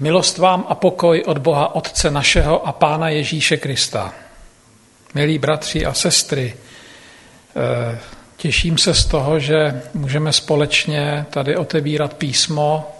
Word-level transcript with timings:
Milost 0.00 0.38
vám 0.38 0.64
a 0.68 0.74
pokoj 0.74 1.22
od 1.26 1.38
Boha 1.38 1.74
Otce 1.74 2.10
našeho 2.10 2.68
a 2.68 2.72
Pána 2.72 3.08
Ježíše 3.08 3.56
Krista. 3.56 4.14
Milí 5.14 5.38
bratři 5.38 5.86
a 5.86 5.94
sestry, 5.94 6.54
eh, 7.56 7.98
těším 8.36 8.78
se 8.78 8.94
z 8.94 9.04
toho, 9.04 9.38
že 9.38 9.82
můžeme 9.94 10.32
společně 10.32 11.26
tady 11.30 11.56
otevírat 11.56 12.14
písmo. 12.14 12.90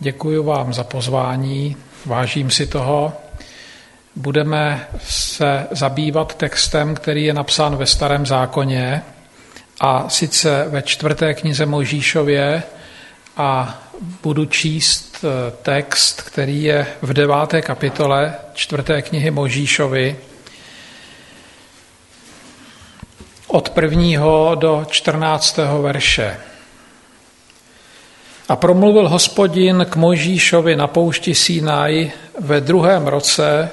Děkuji 0.00 0.42
vám 0.42 0.72
za 0.72 0.84
pozvání, 0.84 1.76
vážím 2.06 2.50
si 2.50 2.66
toho. 2.66 3.12
Budeme 4.16 4.88
se 5.08 5.66
zabývat 5.70 6.34
textem, 6.34 6.94
který 6.94 7.24
je 7.24 7.34
napsán 7.34 7.76
ve 7.76 7.86
Starém 7.86 8.26
zákoně, 8.26 9.02
a 9.80 10.08
sice 10.08 10.64
ve 10.68 10.82
čtvrté 10.82 11.34
knize 11.34 11.66
Mojžíšově 11.66 12.62
a 13.36 13.80
budu 14.22 14.44
číst 14.44 15.05
eh, 15.24 15.52
text, 15.62 16.22
který 16.22 16.62
je 16.62 16.86
v 17.02 17.12
deváté 17.12 17.62
kapitole 17.62 18.34
čtvrté 18.54 19.02
knihy 19.02 19.30
Možíšovi 19.30 20.16
od 23.46 23.70
prvního 23.70 24.54
do 24.54 24.86
čtrnáctého 24.90 25.82
verše. 25.82 26.36
A 28.48 28.56
promluvil 28.56 29.08
hospodin 29.08 29.86
k 29.90 29.96
Možíšovi 29.96 30.76
na 30.76 30.86
poušti 30.86 31.34
Sinaj 31.34 32.10
ve 32.40 32.60
druhém 32.60 33.06
roce 33.06 33.70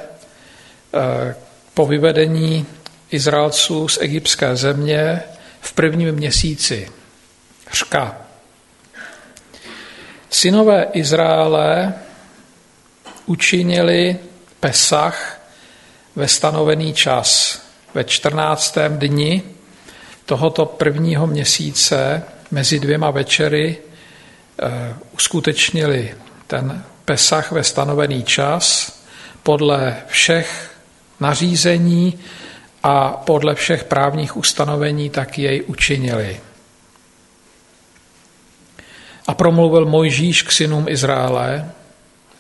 eh, 0.94 1.36
po 1.74 1.86
vyvedení 1.86 2.66
Izraelců 3.12 3.88
z 3.88 3.98
egyptské 4.02 4.56
země 4.56 5.22
v 5.62 5.74
prvním 5.74 6.12
měsíci. 6.12 6.90
Řka. 7.74 8.23
Synové 10.34 10.88
Izraele 10.94 11.94
učinili 13.26 14.18
Pesach 14.60 15.42
ve 16.16 16.28
stanovený 16.28 16.94
čas. 16.94 17.62
Ve 17.94 18.04
14. 18.04 18.78
dni 18.90 19.44
tohoto 20.26 20.66
prvního 20.66 21.28
měsíce 21.28 22.24
mezi 22.52 22.80
dvěma 22.80 23.12
večery 23.12 23.78
eh, 23.78 24.96
uskutečnili 25.14 26.16
ten 26.48 26.84
Pesach 27.06 27.52
ve 27.52 27.64
stanovený 27.64 28.24
čas 28.24 28.94
podle 29.44 29.98
všech 30.08 30.72
nařízení 31.20 32.20
a 32.84 33.10
podle 33.10 33.56
všech 33.56 33.84
právních 33.84 34.38
ustanovení 34.38 35.10
tak 35.10 35.40
jej 35.40 35.64
učinili. 35.68 36.40
A 39.28 39.34
promluvil 39.34 39.86
Mojžíš 39.86 40.42
k 40.42 40.52
synům 40.52 40.86
Izraele, 40.90 41.72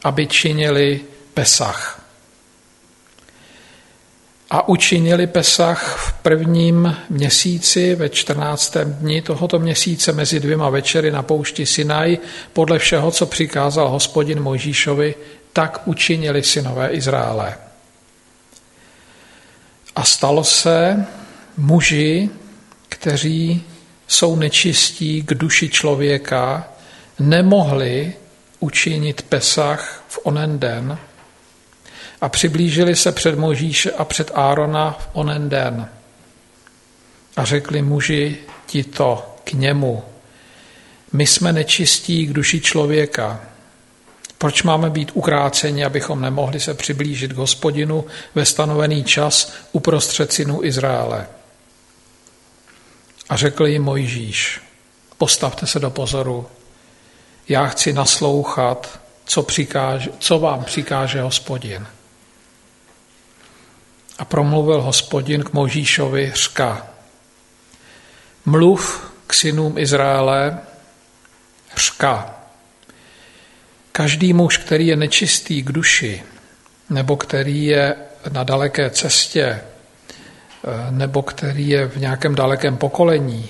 aby 0.03 0.28
činili 0.28 1.02
Pesach. 1.34 2.02
A 4.50 4.67
učinili 4.67 5.28
Pesach 5.28 5.98
v 5.98 6.14
prvním 6.14 6.98
měsíci, 7.09 7.95
ve 7.95 8.09
14. 8.09 8.78
dni 8.84 9.22
tohoto 9.22 9.59
měsíce 9.59 10.12
mezi 10.12 10.40
dvěma 10.40 10.70
večery 10.70 11.12
na 11.12 11.23
poušti 11.23 11.66
Sinaj, 11.66 12.17
podle 12.53 12.80
všeho, 12.80 13.12
co 13.12 13.25
přikázal 13.25 13.90
hospodin 13.90 14.40
Mojžíšovi, 14.42 15.16
tak 15.53 15.81
učinili 15.86 16.44
synové 16.44 16.90
Izraele. 16.90 17.58
A 19.95 20.03
stalo 20.03 20.44
se 20.44 21.06
muži, 21.58 22.30
kteří 22.90 23.64
jsou 24.08 24.36
nečistí 24.36 25.23
k 25.23 25.34
duši 25.34 25.70
člověka, 25.70 26.72
nemohli 27.19 28.14
učinit 28.59 29.22
Pesach 29.22 30.03
v 30.08 30.19
onen 30.23 30.59
den 30.59 30.97
a 32.22 32.30
přiblížili 32.30 32.95
se 32.95 33.11
před 33.11 33.38
Možíše 33.38 33.92
a 33.92 34.06
před 34.06 34.31
Árona 34.33 34.92
v 35.00 35.09
onen 35.14 35.50
den. 35.50 35.89
A 37.35 37.46
řekli 37.46 37.81
muži 37.81 38.38
tito 38.66 39.35
k 39.44 39.53
němu, 39.53 40.03
my 41.13 41.28
jsme 41.28 41.53
nečistí 41.53 42.25
k 42.25 42.34
duši 42.34 42.62
člověka. 42.62 43.41
Proč 44.38 44.63
máme 44.63 44.90
být 44.90 45.12
ukráceni, 45.13 45.85
abychom 45.85 46.22
nemohli 46.22 46.59
se 46.59 46.74
přiblížit 46.74 47.34
k 47.34 47.38
hospodinu 47.38 48.06
ve 48.35 48.45
stanovený 48.45 49.03
čas 49.03 49.53
uprostřed 49.72 50.34
synů 50.34 50.63
Izraele? 50.63 51.28
A 53.30 53.35
řekl 53.35 53.66
jim 53.66 53.84
Mojžíš, 53.84 54.62
postavte 55.18 55.68
se 55.68 55.80
do 55.80 55.90
pozoru, 55.90 56.47
já 57.50 57.68
chci 57.68 57.94
naslouchat, 57.94 59.00
co, 59.26 59.44
přikáže, 59.44 60.09
co 60.20 60.40
vám 60.40 60.64
přikáže 60.64 61.22
hospodin. 61.22 61.88
A 64.18 64.26
promluvil 64.26 64.81
hospodin 64.81 65.44
k 65.44 65.54
Možíšovi 65.54 66.31
řka. 66.36 66.88
Mluv 68.46 69.12
k 69.28 69.34
synům 69.34 69.78
Izraele 69.78 70.59
řka. 71.78 72.36
Každý 73.92 74.34
muž, 74.34 74.58
který 74.58 74.88
je 74.88 74.96
nečistý 74.96 75.64
k 75.64 75.72
duši, 75.72 76.24
nebo 76.90 77.18
který 77.18 77.66
je 77.66 77.96
na 78.31 78.44
daleké 78.44 78.90
cestě, 78.90 79.62
nebo 80.90 81.22
který 81.22 81.70
je 81.70 81.88
v 81.88 81.98
nějakém 81.98 82.36
dalekém 82.36 82.78
pokolení, 82.78 83.50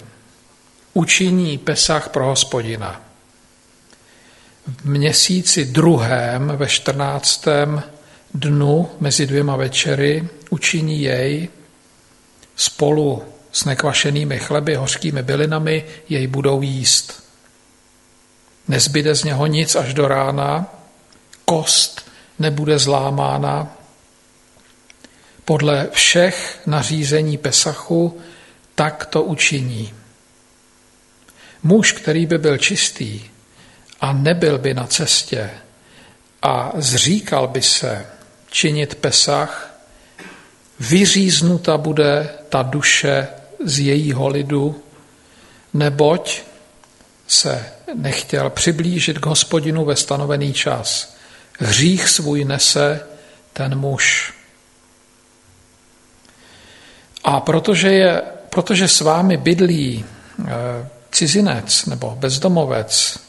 učiní 0.94 1.58
Pesach 1.58 2.10
pro 2.10 2.26
hospodina 2.26 3.03
v 4.68 4.86
měsíci 4.86 5.66
druhém 5.66 6.54
ve 6.56 6.68
14. 6.68 7.46
dnu 8.34 8.90
mezi 9.00 9.28
dvěma 9.28 9.56
večery 9.56 10.28
učiní 10.50 11.02
jej 11.02 11.50
spolu 12.56 13.24
s 13.52 13.66
nekvašenými 13.66 14.40
chleby, 14.40 14.76
hořkými 14.76 15.24
bylinami, 15.24 15.86
jej 16.10 16.28
budou 16.28 16.62
jíst. 16.62 17.24
Nezbyde 18.68 19.16
z 19.16 19.24
něho 19.24 19.48
nic 19.48 19.76
až 19.76 19.94
do 19.94 20.08
rána, 20.08 20.66
kost 21.46 22.12
nebude 22.40 22.80
zlámána. 22.80 23.78
Podle 25.46 25.88
všech 25.92 26.62
nařízení 26.66 27.38
Pesachu 27.38 28.20
tak 28.76 29.06
to 29.06 29.24
učiní. 29.24 29.94
Muž, 31.64 31.92
který 31.92 32.26
by 32.26 32.38
byl 32.38 32.58
čistý, 32.58 33.33
a 34.04 34.14
nebyl 34.14 34.58
by 34.58 34.74
na 34.74 34.88
cestě 34.88 35.50
a 36.42 36.72
zříkal 36.76 37.48
by 37.48 37.62
se 37.62 38.06
činit 38.52 38.96
Pesach, 38.96 39.74
vyříznuta 40.80 41.78
bude 41.78 42.30
ta 42.50 42.62
duše 42.62 43.28
z 43.66 43.80
jejího 43.80 44.28
lidu, 44.28 44.84
neboť 45.74 46.42
se 47.28 47.66
nechtěl 47.96 48.50
přiblížit 48.50 49.20
k 49.20 49.26
hospodinu 49.26 49.86
ve 49.86 49.96
stanovený 49.96 50.54
čas. 50.54 51.16
Hřích 51.60 52.10
svůj 52.10 52.46
nese 52.46 53.08
ten 53.54 53.80
muž. 53.80 54.34
A 57.24 57.40
protože, 57.40 57.92
je, 57.92 58.22
protože 58.50 58.88
s 58.88 59.02
vámi 59.02 59.38
bydlí 59.38 60.06
eh, 60.06 60.52
cizinec 61.12 61.86
nebo 61.86 62.16
bezdomovec, 62.20 63.23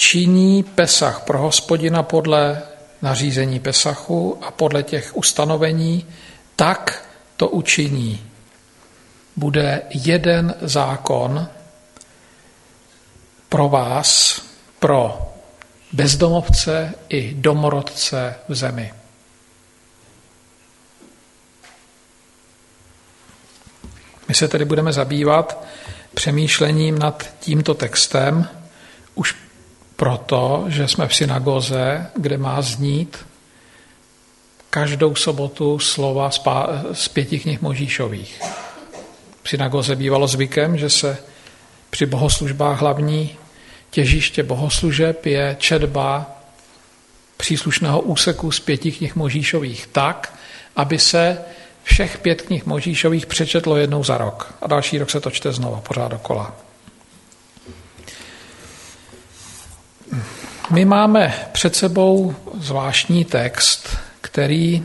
činí 0.00 0.62
Pesach 0.62 1.20
pro 1.20 1.38
hospodina 1.38 2.02
podle 2.02 2.62
nařízení 3.02 3.60
Pesachu 3.60 4.38
a 4.44 4.50
podle 4.50 4.82
těch 4.82 5.16
ustanovení, 5.16 6.06
tak 6.56 7.08
to 7.36 7.48
učiní. 7.48 8.26
Bude 9.36 9.82
jeden 9.90 10.54
zákon 10.60 11.48
pro 13.48 13.68
vás, 13.68 14.40
pro 14.78 15.32
bezdomovce 15.92 16.94
i 17.08 17.34
domorodce 17.34 18.34
v 18.48 18.54
zemi. 18.54 18.92
My 24.28 24.34
se 24.34 24.48
tedy 24.48 24.64
budeme 24.64 24.92
zabývat 24.92 25.64
přemýšlením 26.14 26.98
nad 26.98 27.34
tímto 27.40 27.74
textem 27.74 28.48
už 29.14 29.49
proto, 30.00 30.64
že 30.68 30.88
jsme 30.88 31.08
v 31.08 31.14
synagoze, 31.14 32.06
kde 32.16 32.38
má 32.38 32.62
znít 32.62 33.18
každou 34.70 35.14
sobotu 35.14 35.78
slova 35.78 36.30
z 36.92 37.08
pěti 37.08 37.38
knih 37.38 37.62
Možíšových. 37.62 38.40
V 39.42 39.48
synagoze 39.48 39.96
bývalo 39.96 40.26
zvykem, 40.26 40.78
že 40.78 40.90
se 40.90 41.18
při 41.90 42.06
bohoslužbách 42.06 42.80
hlavní 42.80 43.36
těžiště 43.90 44.42
bohoslužeb 44.42 45.26
je 45.26 45.56
četba 45.58 46.26
příslušného 47.36 48.00
úseku 48.00 48.52
z 48.52 48.60
pěti 48.60 48.92
knih 48.92 49.16
Možíšových 49.16 49.86
tak, 49.86 50.38
aby 50.76 50.98
se 50.98 51.38
všech 51.82 52.18
pět 52.18 52.42
knih 52.42 52.66
Možíšových 52.66 53.26
přečetlo 53.26 53.76
jednou 53.76 54.04
za 54.04 54.18
rok 54.18 54.54
a 54.62 54.66
další 54.66 54.98
rok 54.98 55.10
se 55.10 55.20
to 55.20 55.30
čte 55.30 55.52
znova, 55.52 55.80
pořád 55.80 56.08
dokola. 56.08 56.69
My 60.70 60.84
máme 60.84 61.34
před 61.52 61.76
sebou 61.76 62.34
zvláštní 62.54 63.24
text, 63.24 63.96
který, 64.20 64.82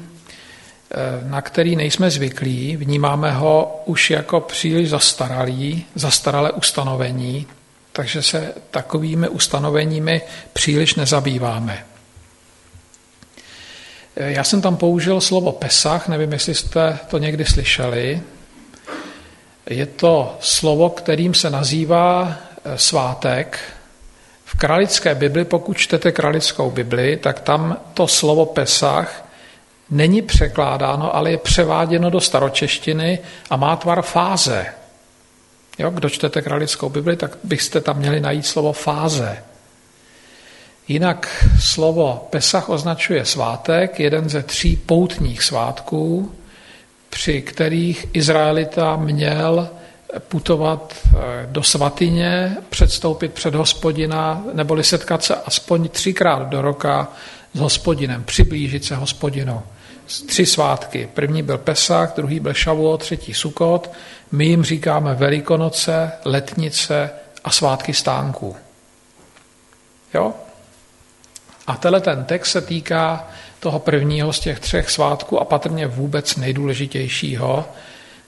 eh, 0.92 0.96
na 1.30 1.42
který 1.42 1.76
nejsme 1.76 2.12
zvyklí, 2.12 2.78
vnímáme 2.78 3.32
ho 3.32 3.82
už 3.86 4.10
jako 4.10 4.40
příliš 4.40 4.90
zastaralý, 4.90 5.86
zastaralé 5.96 6.52
ustanovení, 6.52 7.48
takže 7.92 8.22
se 8.22 8.54
takovými 8.72 9.30
ustanoveními 9.30 10.22
příliš 10.54 10.96
nezabýváme. 10.96 11.86
Eh, 14.16 14.32
já 14.32 14.44
jsem 14.44 14.62
tam 14.62 14.78
použil 14.78 15.22
slovo 15.22 15.52
Pesach, 15.52 16.08
nevím, 16.08 16.32
jestli 16.32 16.56
jste 16.56 17.00
to 17.10 17.18
někdy 17.18 17.46
slyšeli. 17.46 18.22
Je 19.70 19.86
to 19.86 20.38
slovo, 20.40 20.90
kterým 20.90 21.34
se 21.34 21.50
nazývá 21.50 22.36
eh, 22.66 22.78
svátek. 22.78 23.75
V 24.46 24.58
kralické 24.58 25.16
Bibli, 25.16 25.46
pokud 25.46 25.78
čtete 25.78 26.12
kralickou 26.12 26.72
Bibli, 26.72 27.18
tak 27.18 27.40
tam 27.40 27.78
to 27.94 28.08
slovo 28.08 28.46
Pesach 28.46 29.26
není 29.90 30.22
překládáno, 30.22 31.16
ale 31.16 31.32
je 31.32 31.38
převáděno 31.38 32.10
do 32.10 32.22
staročeštiny 32.22 33.20
a 33.50 33.56
má 33.56 33.76
tvar 33.76 34.02
fáze. 34.02 34.66
Jo, 35.80 35.90
kdo 35.90 36.10
čtete 36.10 36.42
kralickou 36.42 36.90
Bibli, 36.90 37.16
tak 37.16 37.38
byste 37.44 37.82
tam 37.82 37.98
měli 37.98 38.20
najít 38.20 38.46
slovo 38.46 38.74
fáze. 38.74 39.44
Jinak 40.88 41.46
slovo 41.62 42.28
Pesach 42.30 42.70
označuje 42.70 43.26
svátek, 43.26 44.00
jeden 44.00 44.30
ze 44.30 44.44
tří 44.44 44.76
poutních 44.76 45.44
svátků, 45.44 46.32
při 47.10 47.42
kterých 47.42 48.08
Izraelita 48.14 48.96
měl 48.96 49.70
putovat 50.20 50.94
eh, 51.06 51.18
do 51.46 51.64
svatyně, 51.64 52.58
předstoupit 52.70 53.34
před 53.34 53.56
hospodina, 53.56 54.44
neboli 54.54 54.84
setkat 54.84 55.24
se 55.24 55.36
aspoň 55.36 55.90
třikrát 55.90 56.48
do 56.48 56.62
roka 56.62 57.08
s 57.54 57.60
hospodinem, 57.60 58.24
přiblížit 58.24 58.86
se 58.86 58.96
hospodinu. 58.96 59.64
Tři 60.28 60.46
svátky. 60.46 61.10
První 61.14 61.44
byl 61.44 61.58
Pesach, 61.58 62.14
druhý 62.16 62.40
byl 62.40 62.54
Šavuot, 62.54 63.00
třetí 63.02 63.34
Sukot. 63.34 63.92
My 64.32 64.46
jim 64.46 64.64
říkáme 64.64 65.14
Velikonoce, 65.14 66.12
Letnice 66.26 67.10
a 67.44 67.52
svátky 67.52 67.94
stánků. 67.94 68.56
Jo? 70.14 70.34
A 71.68 71.76
tenhle 71.76 72.02
ten 72.02 72.24
text 72.24 72.52
se 72.52 72.62
týká 72.62 73.28
toho 73.60 73.80
prvního 73.80 74.34
z 74.34 74.40
těch 74.40 74.60
třech 74.60 74.92
svátků 74.92 75.40
a 75.40 75.46
patrně 75.46 75.88
vůbec 75.88 76.36
nejdůležitějšího 76.36 77.66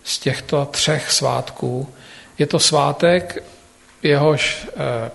z 0.07 0.19
těchto 0.19 0.65
třech 0.65 1.11
svátků. 1.11 1.93
Je 2.37 2.45
to 2.45 2.59
svátek, 2.59 3.43
jehož 4.03 4.67
eh, 4.67 5.11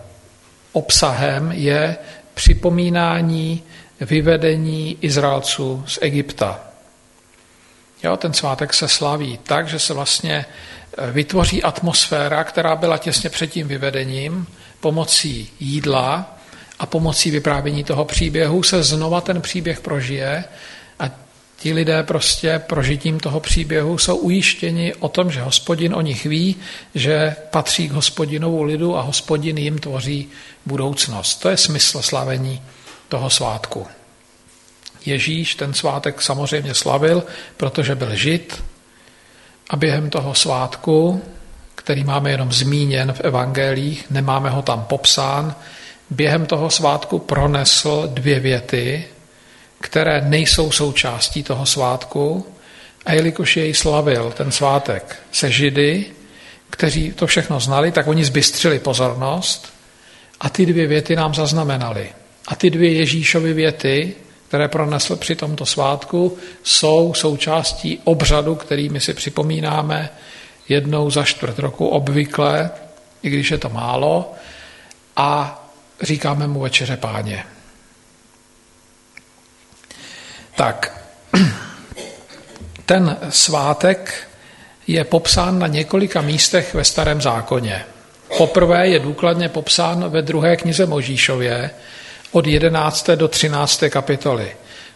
obsahem 0.73 1.53
je 1.53 1.97
připomínání 2.35 3.63
vyvedení 4.01 4.99
Izraelců 5.01 5.85
z 5.87 5.99
Egypta. 6.03 6.61
Jo, 8.03 8.17
ten 8.17 8.33
svátek 8.33 8.75
se 8.75 8.89
slaví 8.89 9.39
tak, 9.43 9.69
že 9.69 9.79
se 9.79 9.95
vlastně 9.95 10.45
eh, 10.99 11.11
vytvoří 11.11 11.63
atmosféra, 11.63 12.45
která 12.45 12.77
byla 12.77 12.99
těsně 12.99 13.31
před 13.31 13.47
tím 13.47 13.69
vyvedením, 13.69 14.47
pomocí 14.81 15.51
jídla, 15.61 16.39
a 16.79 16.87
pomocí 16.87 17.31
vyprávění 17.31 17.85
toho 17.85 18.05
příběhu 18.05 18.63
se 18.63 18.83
znova 18.83 19.21
ten 19.21 19.41
příběh 19.41 19.81
prožije 19.81 20.45
ti 21.63 21.73
lidé 21.73 22.03
prostě 22.03 22.59
prožitím 22.67 23.21
toho 23.21 23.41
příběhu 23.41 23.99
jsou 23.99 24.17
ujištěni 24.17 24.95
o 24.95 25.09
tom, 25.09 25.31
že 25.31 25.41
hospodin 25.43 25.95
o 25.95 26.01
nich 26.01 26.27
ví, 26.27 26.57
že 26.95 27.37
patří 27.51 27.89
k 27.89 27.93
hospodinovu 27.93 28.63
lidu 28.63 28.97
a 28.97 29.03
hospodin 29.03 29.59
jim 29.59 29.79
tvoří 29.79 30.29
budoucnost. 30.67 31.35
To 31.35 31.49
je 31.49 31.57
smysl 31.57 32.03
slavení 32.03 32.63
toho 33.09 33.31
svátku. 33.31 33.87
Ježíš 35.07 35.55
ten 35.55 35.75
svátek 35.75 36.23
samozřejmě 36.23 36.75
slavil, 36.75 37.23
protože 37.57 37.95
byl 37.95 38.15
žid 38.15 38.63
a 39.71 39.77
během 39.77 40.11
toho 40.11 40.35
svátku, 40.35 41.23
který 41.75 42.05
máme 42.05 42.31
jenom 42.31 42.53
zmíněn 42.53 43.13
v 43.13 43.21
evangelích, 43.21 44.11
nemáme 44.11 44.51
ho 44.51 44.63
tam 44.63 44.85
popsán, 44.85 45.55
během 46.11 46.47
toho 46.47 46.71
svátku 46.71 47.19
pronesl 47.19 48.09
dvě 48.13 48.41
věty, 48.41 49.05
které 49.83 50.21
nejsou 50.21 50.71
součástí 50.71 51.43
toho 51.43 51.67
svátku, 51.67 52.47
a 53.07 53.13
jelikož 53.13 53.57
jej 53.57 53.75
slavil 53.75 54.33
ten 54.37 54.53
svátek 54.53 55.17
se 55.33 55.51
židy, 55.51 56.07
kteří 56.71 57.13
to 57.13 57.27
všechno 57.27 57.61
znali, 57.61 57.93
tak 57.93 58.07
oni 58.07 58.25
zbystřili 58.25 58.79
pozornost 58.79 59.73
a 60.41 60.51
ty 60.51 60.67
dvě 60.67 60.87
věty 60.87 61.17
nám 61.17 61.35
zaznamenali. 61.35 62.09
A 62.49 62.57
ty 62.57 62.71
dvě 62.71 62.93
Ježíšovy 62.93 63.53
věty, 63.53 64.15
které 64.49 64.69
pronesl 64.69 65.17
při 65.17 65.37
tomto 65.37 65.67
svátku, 65.67 66.39
jsou 66.63 67.15
součástí 67.15 68.01
obřadu, 68.05 68.55
který 68.55 68.89
my 68.89 69.01
si 69.01 69.15
připomínáme 69.15 70.11
jednou 70.69 71.11
za 71.11 71.25
čtvrt 71.25 71.59
roku 71.59 71.89
obvykle, 71.89 72.71
i 73.23 73.31
když 73.31 73.51
je 73.51 73.59
to 73.59 73.69
málo, 73.69 74.33
a 75.17 75.63
říkáme 76.03 76.47
mu 76.47 76.61
večeře 76.61 76.97
páně. 76.97 77.45
Tak, 80.57 81.03
ten 82.87 83.17
svátek 83.31 84.29
je 84.87 85.05
popsán 85.05 85.59
na 85.59 85.67
několika 85.67 86.21
místech 86.21 86.75
ve 86.75 86.85
Starém 86.85 87.21
zákoně. 87.21 87.85
Poprvé 88.37 88.89
je 88.89 88.99
důkladně 88.99 89.49
popsán 89.49 90.09
ve 90.09 90.23
druhé 90.23 90.57
knize 90.57 90.87
Možíšově 90.87 91.71
od 92.33 92.47
11. 92.47 93.11
do 93.11 93.29
13. 93.29 93.83
kapitoly. 93.91 94.53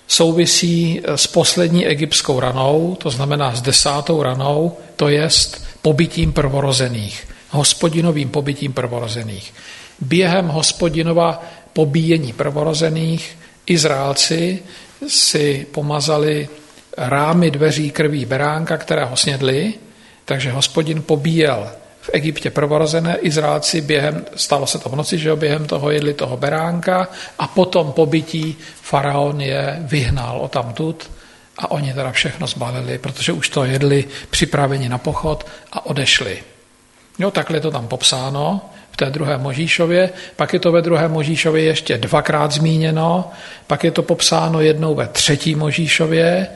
Souvisí 0.09 1.01
s 1.07 1.27
poslední 1.27 1.87
egyptskou 1.87 2.41
ranou, 2.41 2.97
to 3.01 3.11
znamená 3.11 3.55
s 3.55 3.63
desátou 3.63 4.23
ranou, 4.23 4.77
to 4.97 5.09
jest 5.09 5.67
pobytím 5.83 6.33
prvorozených, 6.33 7.29
hospodinovým 7.51 8.29
pobytím 8.29 8.73
prvorozených. 8.73 9.55
Během 10.01 10.49
hospodinova 10.49 11.43
pobíjení 11.73 12.33
prvorozených 12.33 13.39
Izraelci 13.67 14.63
si 15.09 15.67
pomazali 15.73 16.49
rámy 16.97 17.51
dveří 17.51 17.91
krví 17.91 18.25
beránka, 18.25 18.77
které 18.77 19.05
ho 19.05 19.17
snědli, 19.17 19.75
takže 20.25 20.51
hospodin 20.51 21.03
pobíjel 21.03 21.71
v 22.01 22.11
Egyptě 22.13 22.51
prvorozené 22.51 23.17
Izraelci 23.17 23.81
během, 23.81 24.25
stalo 24.37 24.67
se 24.67 24.79
to 24.79 24.89
v 24.89 24.97
noci, 24.97 25.19
že 25.19 25.37
během 25.37 25.67
toho 25.67 25.91
jedli 25.91 26.15
toho 26.15 26.37
beránka 26.37 27.09
a 27.39 27.49
potom 27.49 27.93
pobytí 27.93 28.57
faraon 28.83 29.41
je 29.41 29.77
vyhnal 29.81 30.41
o 30.41 30.49
tamtud 30.49 31.11
a 31.59 31.71
oni 31.71 31.93
teda 31.93 32.13
všechno 32.13 32.47
zbalili, 32.47 32.99
protože 32.99 33.33
už 33.33 33.49
to 33.49 33.65
jedli 33.65 34.05
připraveni 34.31 34.89
na 34.89 34.99
pochod 34.99 35.47
a 35.73 35.87
odešli. 35.87 36.43
Jo, 37.19 37.31
takhle 37.31 37.57
je 37.57 37.61
to 37.61 37.71
tam 37.71 37.89
popsáno 37.89 38.61
té 38.97 39.11
druhé 39.11 39.39
Možíšově, 39.39 40.11
pak 40.37 40.53
je 40.53 40.59
to 40.59 40.73
ve 40.73 40.83
druhé 40.83 41.09
Možíšově 41.09 41.65
ještě 41.65 41.99
dvakrát 41.99 42.53
zmíněno, 42.53 43.31
pak 43.67 43.85
je 43.85 43.91
to 43.91 44.03
popsáno 44.03 44.61
jednou 44.61 44.95
ve 44.95 45.07
třetí 45.07 45.55
Možíšově, 45.55 46.47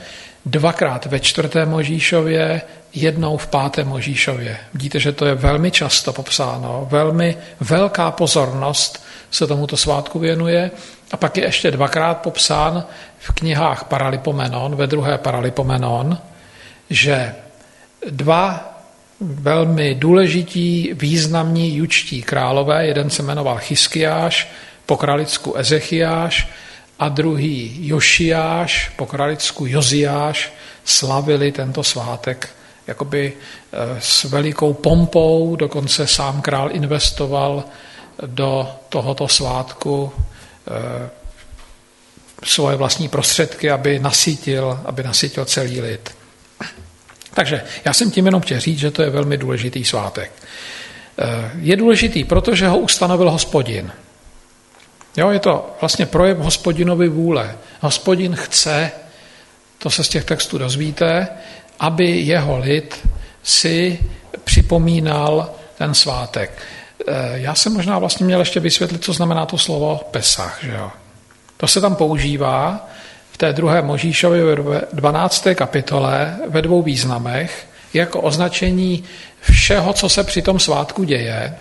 dvakrát 0.46 1.06
ve 1.06 1.20
čtvrté 1.20 1.66
Možíšově, 1.66 2.62
jednou 2.94 3.36
v 3.36 3.46
páté 3.46 3.84
Možíšově. 3.84 4.56
Vidíte, 4.74 5.00
že 5.00 5.12
to 5.12 5.26
je 5.26 5.34
velmi 5.34 5.70
často 5.70 6.12
popsáno, 6.12 6.88
velmi 6.90 7.36
velká 7.60 8.10
pozornost 8.10 9.04
se 9.30 9.46
tomuto 9.46 9.76
svátku 9.76 10.18
věnuje. 10.18 10.70
A 11.12 11.16
pak 11.16 11.36
je 11.36 11.44
ještě 11.44 11.70
dvakrát 11.70 12.14
popsán 12.14 12.84
v 13.18 13.32
knihách 13.32 13.84
Paralipomenon, 13.84 14.76
ve 14.76 14.86
druhé 14.86 15.18
Paralipomenon, 15.18 16.18
že 16.90 17.34
dva 18.10 18.79
velmi 19.20 19.94
důležití, 19.94 20.90
významní 20.94 21.76
jučtí 21.76 22.22
králové. 22.22 22.86
Jeden 22.86 23.10
se 23.10 23.22
jmenoval 23.22 23.58
Chyskiáš, 23.58 24.48
po 24.86 24.96
kralicku 24.96 25.56
Ezechiáš 25.56 26.48
a 26.98 27.08
druhý 27.08 27.88
Jošiáš, 27.88 28.92
po 28.96 29.06
kralicku 29.06 29.66
Joziáš, 29.66 30.52
slavili 30.84 31.52
tento 31.52 31.82
svátek 31.84 32.48
jakoby 32.86 33.32
eh, 33.32 33.78
s 34.00 34.24
velikou 34.24 34.74
pompou, 34.74 35.56
dokonce 35.56 36.06
sám 36.06 36.42
král 36.42 36.68
investoval 36.72 37.64
do 38.26 38.68
tohoto 38.88 39.28
svátku 39.28 40.12
eh, 40.12 41.10
svoje 42.44 42.76
vlastní 42.76 43.08
prostředky, 43.08 43.70
aby 43.70 43.98
nasytil, 43.98 44.80
aby 44.84 45.02
nasytil 45.02 45.44
celý 45.44 45.80
lid. 45.80 46.19
Takže 47.34 47.62
já 47.84 47.92
jsem 47.92 48.10
tím 48.10 48.26
jenom 48.26 48.40
chtěl 48.40 48.60
říct, 48.60 48.78
že 48.78 48.90
to 48.90 49.02
je 49.02 49.10
velmi 49.10 49.36
důležitý 49.36 49.84
svátek. 49.84 50.32
Eh, 51.18 51.50
je 51.60 51.76
důležitý, 51.76 52.24
protože 52.24 52.68
ho 52.68 52.78
ustanovil 52.78 53.30
hospodin. 53.30 53.92
Jo, 55.16 55.30
je 55.30 55.38
to 55.38 55.76
vlastně 55.80 56.06
projev 56.06 56.38
hospodinovy 56.38 57.08
vůle. 57.08 57.56
Hospodin 57.80 58.36
chce, 58.36 58.90
to 59.78 59.90
se 59.90 60.04
z 60.04 60.08
těch 60.08 60.24
textů 60.24 60.58
dozvíte, 60.58 61.28
aby 61.80 62.10
jeho 62.10 62.58
lid 62.58 63.08
si 63.42 63.98
připomínal 64.44 65.50
ten 65.78 65.94
svátek. 65.94 66.58
Eh, 67.06 67.12
já 67.34 67.54
jsem 67.54 67.72
možná 67.72 67.98
vlastně 67.98 68.26
měl 68.26 68.40
ještě 68.40 68.60
vysvětlit, 68.60 69.04
co 69.04 69.12
znamená 69.12 69.46
to 69.46 69.58
slovo 69.58 70.00
Pesach. 70.10 70.58
Že 70.62 70.72
jo? 70.72 70.90
To 71.56 71.66
se 71.66 71.80
tam 71.80 71.96
používá 71.96 72.88
té 73.40 73.52
druhé 73.52 73.82
Možíšově 73.82 74.42
12. 74.92 75.46
kapitole 75.54 76.36
ve 76.48 76.62
dvou 76.62 76.82
významech 76.82 77.66
jako 77.94 78.20
označení 78.20 79.04
všeho, 79.40 79.92
co 79.92 80.08
se 80.08 80.24
při 80.24 80.42
tom 80.42 80.58
svátku 80.58 81.04
děje. 81.04 81.54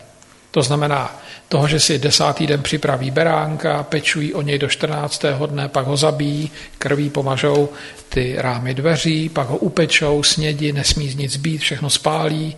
To 0.52 0.62
znamená 0.62 1.20
toho, 1.50 1.68
že 1.68 1.80
si 1.80 2.00
desátý 2.00 2.48
den 2.48 2.62
připraví 2.62 3.12
beránka, 3.12 3.84
pečují 3.84 4.34
o 4.34 4.42
něj 4.42 4.60
do 4.60 4.68
14. 4.68 5.26
dne, 5.46 5.68
pak 5.68 5.86
ho 5.86 5.98
zabíjí, 5.98 6.52
krví 6.78 7.10
pomažou 7.10 7.70
ty 8.10 8.36
rámy 8.38 8.74
dveří, 8.74 9.30
pak 9.30 9.48
ho 9.48 9.58
upečou, 9.58 10.24
snědí, 10.24 10.72
nesmí 10.72 11.10
z 11.10 11.16
nic 11.16 11.38
být, 11.38 11.62
všechno 11.62 11.90
spálí, 11.90 12.56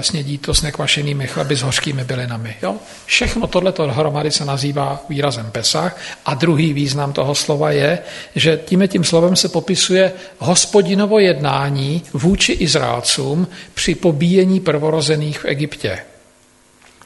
snědí 0.00 0.38
to 0.38 0.54
s 0.54 0.62
nekvašenými 0.62 1.26
chleby, 1.26 1.56
s 1.56 1.62
hořkými 1.62 2.04
bylinami. 2.04 2.56
Jo? 2.62 2.76
Všechno 3.06 3.46
tohleto 3.46 3.86
dohromady 3.86 4.30
se 4.30 4.44
nazývá 4.44 5.04
výrazem 5.08 5.50
Pesach 5.50 6.00
a 6.24 6.34
druhý 6.34 6.72
význam 6.72 7.12
toho 7.12 7.34
slova 7.34 7.70
je, 7.70 7.98
že 8.34 8.60
tím 8.64 8.88
tím 8.88 9.04
slovem 9.04 9.36
se 9.36 9.48
popisuje 9.48 10.12
hospodinovo 10.38 11.18
jednání 11.18 12.02
vůči 12.12 12.52
Izraelcům 12.52 13.48
při 13.74 13.94
pobíjení 13.94 14.60
prvorozených 14.60 15.38
v 15.38 15.44
Egyptě. 15.44 15.98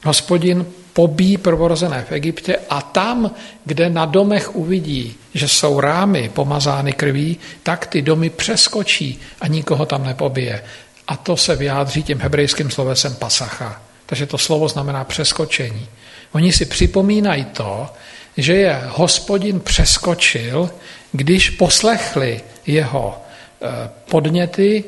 Hospodin 0.04 0.66
pobíjí 0.92 1.36
prvorozené 1.36 2.04
v 2.08 2.12
Egyptě 2.12 2.56
a 2.70 2.82
tam, 2.82 3.30
kde 3.64 3.90
na 3.90 4.04
domech 4.04 4.56
uvidí, 4.56 5.14
že 5.34 5.48
jsou 5.48 5.80
rámy 5.80 6.30
pomazány 6.34 6.92
krví, 6.92 7.36
tak 7.62 7.86
ty 7.86 8.02
domy 8.02 8.30
přeskočí 8.30 9.20
a 9.40 9.46
nikoho 9.46 9.86
tam 9.86 10.04
nepobije. 10.04 10.62
A 11.08 11.16
to 11.16 11.36
se 11.36 11.56
vyjádří 11.56 12.02
tím 12.02 12.20
hebrejským 12.20 12.70
slovesem 12.70 13.14
pasacha. 13.14 13.82
Takže 14.06 14.26
to 14.26 14.38
slovo 14.38 14.68
znamená 14.68 15.04
přeskočení. 15.04 15.88
Oni 16.32 16.52
si 16.52 16.64
připomínají 16.64 17.44
to, 17.44 17.88
že 18.36 18.54
je 18.54 18.82
hospodin 18.88 19.60
přeskočil, 19.60 20.70
když 21.12 21.50
poslechli 21.50 22.40
jeho 22.66 23.18
eh, 23.62 23.90
podněty 24.10 24.84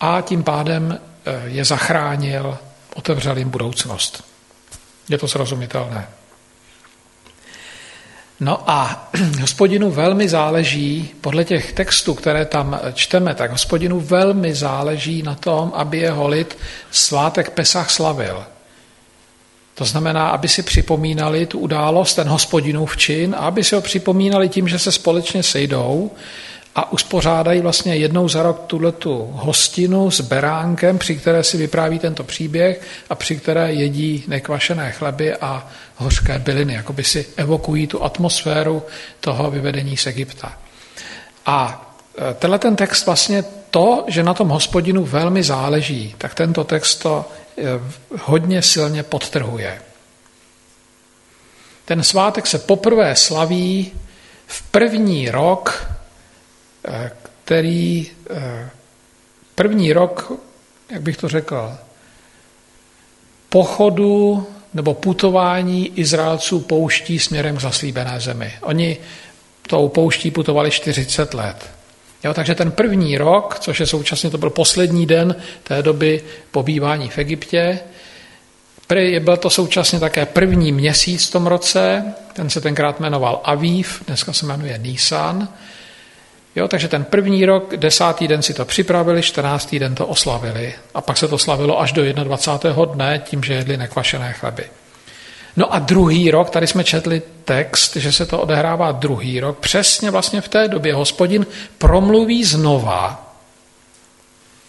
a 0.00 0.20
tím 0.20 0.42
pádem 0.42 0.98
eh, 0.98 1.42
je 1.46 1.64
zachránil, 1.64 2.58
otevřel 2.94 3.38
jim 3.38 3.50
budoucnost. 3.50 4.24
Je 5.08 5.18
to 5.18 5.28
srozumitelné. 5.28 6.08
No 8.40 8.70
a 8.70 9.10
hospodinu 9.40 9.90
velmi 9.90 10.28
záleží, 10.28 11.10
podle 11.20 11.44
těch 11.44 11.72
textů, 11.72 12.14
které 12.14 12.44
tam 12.44 12.80
čteme, 12.94 13.34
tak 13.34 13.50
hospodinu 13.50 14.00
velmi 14.00 14.54
záleží 14.54 15.22
na 15.22 15.34
tom, 15.34 15.72
aby 15.74 15.98
jeho 15.98 16.28
lid 16.28 16.58
svátek 16.90 17.50
Pesach 17.50 17.90
slavil. 17.90 18.44
To 19.74 19.84
znamená, 19.84 20.28
aby 20.28 20.48
si 20.48 20.62
připomínali 20.62 21.46
tu 21.46 21.58
událost, 21.58 22.14
ten 22.14 22.28
hospodinův 22.28 22.96
čin, 22.96 23.34
a 23.38 23.38
aby 23.38 23.64
si 23.64 23.74
ho 23.74 23.80
připomínali 23.80 24.48
tím, 24.48 24.68
že 24.68 24.78
se 24.78 24.92
společně 24.92 25.42
sejdou 25.42 26.10
a 26.74 26.92
uspořádají 26.92 27.60
vlastně 27.60 27.96
jednou 27.96 28.28
za 28.28 28.42
rok 28.42 28.62
tuhle 28.66 28.92
tu 28.92 29.30
hostinu 29.32 30.10
s 30.10 30.20
beránkem, 30.20 30.98
při 30.98 31.16
které 31.16 31.44
si 31.44 31.56
vypráví 31.56 31.98
tento 31.98 32.24
příběh 32.24 32.80
a 33.10 33.14
při 33.14 33.36
které 33.36 33.72
jedí 33.72 34.24
nekvašené 34.26 34.92
chleby 34.92 35.34
a 35.34 35.68
hořké 35.96 36.38
byliny, 36.38 36.74
jako 36.74 36.92
by 36.92 37.04
si 37.04 37.26
evokují 37.36 37.86
tu 37.86 38.04
atmosféru 38.04 38.82
toho 39.20 39.50
vyvedení 39.50 39.96
z 39.96 40.06
Egypta. 40.06 40.58
A 41.46 41.86
e, 42.30 42.34
tenhle 42.34 42.58
ten 42.58 42.76
text 42.76 43.06
vlastně 43.06 43.44
to, 43.70 44.04
že 44.06 44.22
na 44.22 44.34
tom 44.34 44.48
hospodinu 44.48 45.04
velmi 45.04 45.42
záleží, 45.42 46.14
tak 46.18 46.34
tento 46.34 46.64
text 46.64 46.96
to 46.96 47.24
e, 47.58 47.62
hodně 48.20 48.62
silně 48.62 49.02
podtrhuje. 49.02 49.80
Ten 51.84 52.02
svátek 52.02 52.46
se 52.46 52.58
poprvé 52.58 53.16
slaví 53.16 53.92
v 54.46 54.62
první 54.62 55.30
rok 55.30 55.88
který 57.44 58.06
eh, 58.30 58.70
první 59.54 59.92
rok, 59.92 60.32
jak 60.92 61.02
bych 61.02 61.16
to 61.16 61.28
řekl, 61.28 61.72
pochodu 63.48 64.46
nebo 64.74 64.94
putování 64.94 65.98
Izraelců 65.98 66.60
pouští 66.60 67.18
směrem 67.18 67.56
k 67.56 67.60
zaslíbené 67.60 68.20
zemi. 68.20 68.52
Oni 68.62 68.96
tou 69.62 69.88
pouští 69.88 70.30
putovali 70.30 70.70
40 70.70 71.34
let. 71.34 71.70
Jo, 72.24 72.34
takže 72.34 72.54
ten 72.54 72.70
první 72.70 73.18
rok, 73.18 73.58
což 73.60 73.80
je 73.80 73.86
současně 73.86 74.30
to 74.30 74.38
byl 74.38 74.50
poslední 74.50 75.06
den 75.06 75.36
té 75.62 75.82
doby 75.82 76.22
pobývání 76.50 77.08
v 77.08 77.18
Egyptě, 77.18 77.80
byl 79.20 79.36
to 79.36 79.50
současně 79.50 80.00
také 80.00 80.26
první 80.26 80.72
měsíc 80.72 81.28
v 81.28 81.32
tom 81.32 81.46
roce, 81.46 82.14
ten 82.32 82.50
se 82.50 82.60
tenkrát 82.60 83.00
jmenoval 83.00 83.40
Aviv, 83.44 84.02
dneska 84.06 84.32
se 84.32 84.46
jmenuje 84.46 84.78
Nisan, 84.78 85.48
Jo, 86.58 86.68
takže 86.68 86.88
ten 86.88 87.04
první 87.04 87.46
rok, 87.46 87.76
desátý 87.76 88.28
den 88.28 88.42
si 88.42 88.54
to 88.54 88.64
připravili, 88.64 89.22
čtrnáctý 89.22 89.78
den 89.78 89.94
to 89.94 90.06
oslavili. 90.06 90.74
A 90.94 91.00
pak 91.00 91.16
se 91.16 91.28
to 91.28 91.38
slavilo 91.38 91.80
až 91.80 91.92
do 91.92 92.12
21. 92.12 92.84
dne 92.84 93.22
tím, 93.24 93.42
že 93.42 93.54
jedli 93.54 93.76
nekvašené 93.76 94.32
chleby. 94.32 94.64
No 95.56 95.74
a 95.74 95.78
druhý 95.78 96.30
rok, 96.30 96.50
tady 96.50 96.66
jsme 96.66 96.84
četli 96.84 97.22
text, 97.44 97.96
že 97.96 98.12
se 98.12 98.26
to 98.26 98.40
odehrává 98.40 98.92
druhý 98.92 99.40
rok, 99.40 99.58
přesně 99.58 100.10
vlastně 100.10 100.40
v 100.40 100.48
té 100.48 100.68
době 100.68 100.94
hospodin 100.94 101.46
promluví 101.78 102.44
znova, 102.44 103.32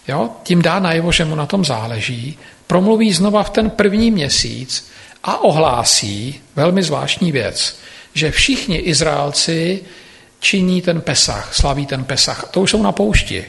jo, 0.07 0.29
tím 0.43 0.61
dá 0.61 0.79
najevo, 0.79 1.11
že 1.11 1.25
mu 1.25 1.35
na 1.35 1.45
tom 1.45 1.65
záleží, 1.65 2.37
promluví 2.67 3.13
znova 3.13 3.43
v 3.43 3.49
ten 3.49 3.69
první 3.69 4.11
měsíc 4.11 4.89
a 5.23 5.43
ohlásí 5.43 6.41
velmi 6.55 6.83
zvláštní 6.83 7.31
věc, 7.31 7.79
že 8.13 8.31
všichni 8.31 8.77
Izraelci 8.77 9.81
činí 10.39 10.81
ten 10.81 11.01
Pesach, 11.01 11.53
slaví 11.53 11.85
ten 11.85 12.03
Pesach. 12.03 12.47
To 12.51 12.61
už 12.61 12.71
jsou 12.71 12.83
na 12.83 12.91
poušti. 12.91 13.45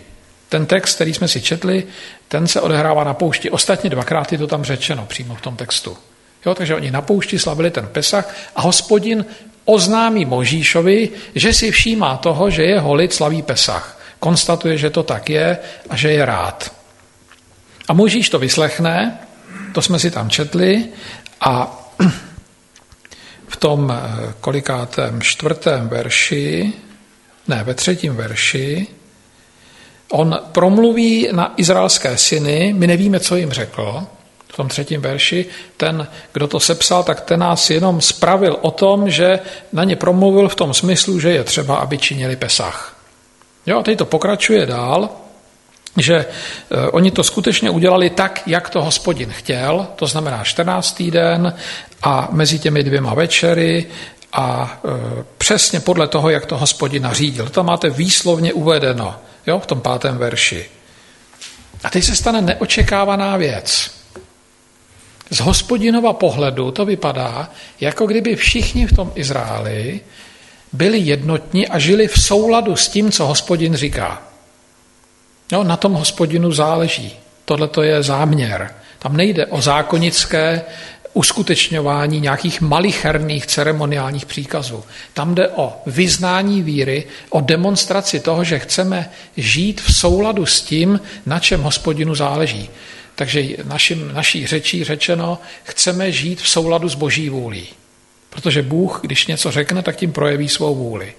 Ten 0.48 0.66
text, 0.66 0.94
který 0.94 1.14
jsme 1.14 1.28
si 1.28 1.40
četli, 1.40 1.84
ten 2.28 2.46
se 2.46 2.60
odehrává 2.60 3.04
na 3.04 3.14
poušti. 3.14 3.50
Ostatně 3.50 3.90
dvakrát 3.90 4.32
je 4.32 4.38
to 4.38 4.46
tam 4.46 4.64
řečeno 4.64 5.06
přímo 5.06 5.34
v 5.34 5.40
tom 5.40 5.56
textu. 5.56 5.96
Jo, 6.46 6.54
takže 6.54 6.74
oni 6.74 6.90
na 6.90 7.02
poušti 7.02 7.38
slavili 7.38 7.70
ten 7.70 7.86
Pesach 7.86 8.34
a 8.56 8.60
hospodin 8.60 9.24
oznámí 9.64 10.24
Možíšovi, 10.24 11.08
že 11.34 11.52
si 11.52 11.70
všímá 11.70 12.16
toho, 12.16 12.50
že 12.50 12.62
jeho 12.62 12.94
lid 12.94 13.12
slaví 13.12 13.42
Pesach. 13.42 14.00
Konstatuje, 14.20 14.78
že 14.78 14.90
to 14.90 15.02
tak 15.02 15.30
je 15.30 15.58
a 15.88 15.96
že 15.96 16.10
je 16.12 16.24
rád. 16.24 16.72
A 17.88 17.92
Možíš 17.92 18.30
to 18.30 18.38
vyslechne, 18.38 19.18
to 19.72 19.82
jsme 19.82 19.98
si 19.98 20.10
tam 20.10 20.30
četli, 20.30 20.88
a 21.40 21.79
v 23.50 23.56
tom 23.56 23.92
eh, 23.92 24.34
kolikátém 24.40 25.22
čtvrtém 25.22 25.88
verši, 25.88 26.72
ne, 27.48 27.64
ve 27.64 27.74
třetím 27.74 28.16
verši, 28.16 28.86
on 30.10 30.38
promluví 30.52 31.28
na 31.32 31.54
izraelské 31.56 32.16
syny, 32.16 32.74
my 32.78 32.86
nevíme, 32.86 33.20
co 33.20 33.36
jim 33.36 33.52
řekl, 33.52 34.06
v 34.52 34.56
tom 34.56 34.68
třetím 34.68 35.00
verši, 35.00 35.46
ten, 35.76 36.08
kdo 36.32 36.46
to 36.48 36.60
sepsal, 36.60 37.02
tak 37.02 37.20
ten 37.20 37.40
nás 37.40 37.70
jenom 37.70 38.00
spravil 38.00 38.58
o 38.60 38.70
tom, 38.70 39.10
že 39.10 39.38
na 39.72 39.84
ně 39.84 39.96
promluvil 39.96 40.48
v 40.48 40.54
tom 40.54 40.74
smyslu, 40.74 41.20
že 41.20 41.30
je 41.30 41.44
třeba, 41.44 41.76
aby 41.76 41.98
činili 41.98 42.36
Pesach. 42.36 42.96
Jo, 43.66 43.78
a 43.78 43.82
teď 43.82 43.98
to 43.98 44.04
pokračuje 44.04 44.66
dál, 44.66 45.08
že 45.96 46.16
eh, 46.16 46.90
oni 46.90 47.10
to 47.10 47.24
skutečně 47.24 47.70
udělali 47.70 48.10
tak, 48.10 48.42
jak 48.46 48.70
to 48.70 48.82
hospodin 48.82 49.30
chtěl, 49.30 49.86
to 49.96 50.06
znamená 50.06 50.44
14. 50.44 51.02
den 51.02 51.54
a 52.02 52.28
mezi 52.32 52.58
těmi 52.58 52.82
dvěma 52.82 53.14
večery 53.14 53.86
a 54.32 54.80
e, 54.84 55.24
přesně 55.38 55.80
podle 55.80 56.08
toho, 56.08 56.30
jak 56.30 56.46
to 56.46 56.58
hospodin 56.58 57.02
nařídil. 57.02 57.48
To 57.48 57.64
máte 57.64 57.90
výslovně 57.90 58.52
uvedeno 58.52 59.16
jo, 59.46 59.58
v 59.58 59.66
tom 59.66 59.80
pátém 59.80 60.18
verši. 60.18 60.66
A 61.84 61.90
teď 61.90 62.04
se 62.04 62.16
stane 62.16 62.42
neočekávaná 62.42 63.36
věc. 63.36 63.90
Z 65.30 65.40
hospodinova 65.40 66.12
pohledu 66.12 66.70
to 66.70 66.84
vypadá, 66.84 67.50
jako 67.80 68.06
kdyby 68.06 68.36
všichni 68.36 68.86
v 68.86 68.92
tom 68.92 69.12
Izraeli 69.14 70.00
byli 70.72 70.98
jednotní 70.98 71.68
a 71.68 71.78
žili 71.78 72.08
v 72.08 72.22
souladu 72.22 72.76
s 72.76 72.88
tím, 72.88 73.12
co 73.12 73.26
hospodin 73.26 73.74
říká. 73.76 74.22
No, 75.52 75.64
na 75.64 75.76
tom 75.76 75.92
hospodinu 75.92 76.52
záleží. 76.52 77.12
Tohle 77.44 77.68
to 77.68 77.82
je 77.82 78.02
záměr. 78.02 78.70
Tam 78.98 79.16
nejde 79.16 79.46
o 79.46 79.62
zákonické 79.62 80.62
uskutečňování 81.12 82.20
nějakých 82.20 82.60
malicherných 82.60 83.46
ceremoniálních 83.46 84.26
příkazů. 84.26 84.84
Tam 85.12 85.34
jde 85.34 85.48
o 85.48 85.72
vyznání 85.86 86.62
víry, 86.62 87.04
o 87.30 87.40
demonstraci 87.40 88.20
toho, 88.20 88.44
že 88.44 88.58
chceme 88.58 89.10
žít 89.36 89.80
v 89.80 89.94
souladu 89.94 90.46
s 90.46 90.60
tím, 90.60 91.00
na 91.26 91.38
čem 91.38 91.62
hospodinu 91.62 92.14
záleží. 92.14 92.70
Takže 93.14 93.44
našim, 93.64 94.10
naší 94.14 94.46
řečí 94.46 94.84
řečeno, 94.84 95.38
chceme 95.62 96.12
žít 96.12 96.40
v 96.40 96.48
souladu 96.48 96.88
s 96.88 96.94
boží 96.94 97.28
vůlí. 97.28 97.66
Protože 98.30 98.62
Bůh, 98.62 99.00
když 99.02 99.26
něco 99.26 99.50
řekne, 99.50 99.82
tak 99.82 99.96
tím 99.96 100.12
projeví 100.12 100.48
svou 100.48 100.74
vůli. 100.74 101.12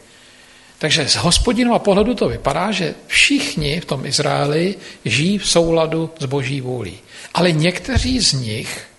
Takže 0.81 1.07
z 1.07 1.15
hospodinova 1.15 1.79
pohledu 1.79 2.13
to 2.17 2.29
vypadá, 2.29 2.71
že 2.71 2.93
všichni 3.07 3.79
v 3.79 3.85
tom 3.85 4.05
Izraeli 4.05 4.75
žijí 5.05 5.37
v 5.37 5.47
souladu 5.47 6.09
s 6.19 6.25
boží 6.25 6.61
vůlí. 6.61 6.97
Ale 7.33 7.51
někteří 7.51 8.19
z 8.19 8.33
nich 8.33 8.91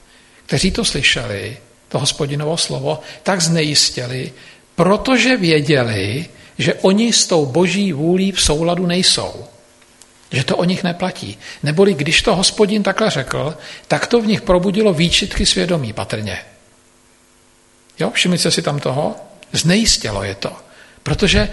kteří 0.52 0.70
to 0.70 0.84
slyšeli, 0.84 1.56
to 1.88 1.98
hospodinovo 1.98 2.56
slovo, 2.56 3.00
tak 3.22 3.40
znejistili, 3.40 4.32
protože 4.74 5.36
věděli, 5.36 6.26
že 6.58 6.74
oni 6.74 7.12
s 7.12 7.26
tou 7.26 7.46
boží 7.46 7.92
vůlí 7.92 8.32
v 8.32 8.42
souladu 8.42 8.86
nejsou. 8.86 9.44
Že 10.32 10.44
to 10.44 10.56
o 10.56 10.64
nich 10.64 10.84
neplatí. 10.84 11.38
Neboli 11.62 11.94
když 11.94 12.22
to 12.22 12.36
hospodin 12.36 12.82
takhle 12.82 13.10
řekl, 13.10 13.56
tak 13.88 14.06
to 14.06 14.20
v 14.20 14.26
nich 14.26 14.42
probudilo 14.42 14.92
výčitky 14.92 15.46
svědomí 15.46 15.92
patrně. 15.92 16.38
Jo, 17.98 18.10
všimli 18.10 18.38
jste 18.38 18.50
si 18.50 18.62
tam 18.62 18.80
toho? 18.80 19.16
Znejistělo 19.52 20.24
je 20.24 20.34
to. 20.34 20.56
Protože 21.02 21.48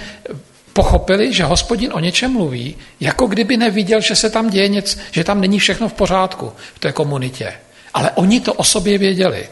pochopili, 0.74 1.34
že 1.34 1.44
hospodin 1.44 1.94
o 1.94 2.00
něčem 2.00 2.32
mluví, 2.32 2.76
jako 3.00 3.28
kdyby 3.28 3.58
neviděl, 3.58 4.02
že 4.02 4.16
se 4.16 4.30
tam 4.30 4.50
děje 4.50 4.68
něco, 4.68 5.00
že 5.12 5.24
tam 5.24 5.42
není 5.42 5.60
všechno 5.60 5.90
v 5.90 5.94
pořádku 5.94 6.54
v 6.76 6.80
té 6.80 6.92
komunitě. 6.92 7.54
Ale 7.94 8.12
oni 8.12 8.40
to 8.40 8.54
o 8.54 8.64
sobě 8.64 8.98
věděli. 8.98 9.50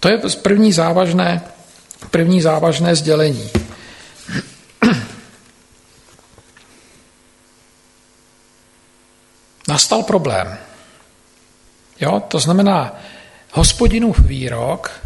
To 0.00 0.08
je 0.08 0.18
první 0.42 0.72
závažné, 0.72 1.42
první 2.10 2.42
závažné 2.42 2.96
sdělení. 2.96 3.50
Nastal 9.68 10.02
problém. 10.02 10.58
Jo, 12.00 12.22
to 12.28 12.38
znamená, 12.38 13.00
hospodinův 13.52 14.18
výrok 14.18 15.00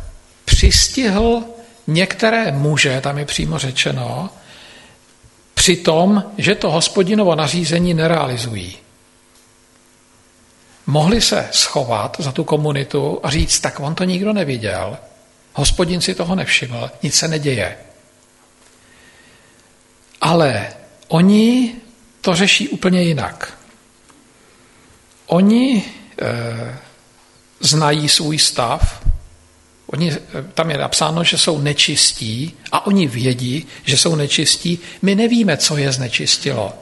přistihl 0.44 1.44
některé 1.86 2.52
muže, 2.52 3.00
tam 3.00 3.18
je 3.18 3.24
přímo 3.24 3.58
řečeno, 3.58 4.30
při 5.54 5.76
tom, 5.76 6.24
že 6.38 6.54
to 6.54 6.70
hospodinovo 6.70 7.34
nařízení 7.34 7.94
nerealizují. 7.94 8.76
Mohli 10.86 11.20
se 11.20 11.48
schovat 11.50 12.16
za 12.18 12.32
tu 12.32 12.44
komunitu 12.44 13.20
a 13.22 13.30
říct, 13.30 13.60
tak 13.60 13.80
on 13.80 13.94
to 13.94 14.04
nikdo 14.04 14.32
neviděl, 14.32 14.98
hospodin 15.52 16.00
si 16.00 16.14
toho 16.14 16.34
nevšiml, 16.34 16.90
nic 17.02 17.14
se 17.14 17.28
neděje. 17.28 17.76
Ale 20.20 20.68
oni 21.08 21.74
to 22.20 22.34
řeší 22.34 22.68
úplně 22.68 23.02
jinak. 23.02 23.58
Oni 25.26 25.84
e, 26.22 26.78
znají 27.60 28.08
svůj 28.08 28.38
stav, 28.38 29.06
Oni, 29.92 30.12
tam 30.54 30.70
je 30.70 30.78
napsáno, 30.78 31.24
že 31.24 31.38
jsou 31.38 31.58
nečistí 31.58 32.52
a 32.72 32.86
oni 32.86 33.06
vědí, 33.06 33.66
že 33.84 33.96
jsou 33.96 34.14
nečistí. 34.14 34.78
My 35.02 35.14
nevíme, 35.14 35.56
co 35.56 35.76
je 35.76 35.92
znečistilo. 35.92 36.72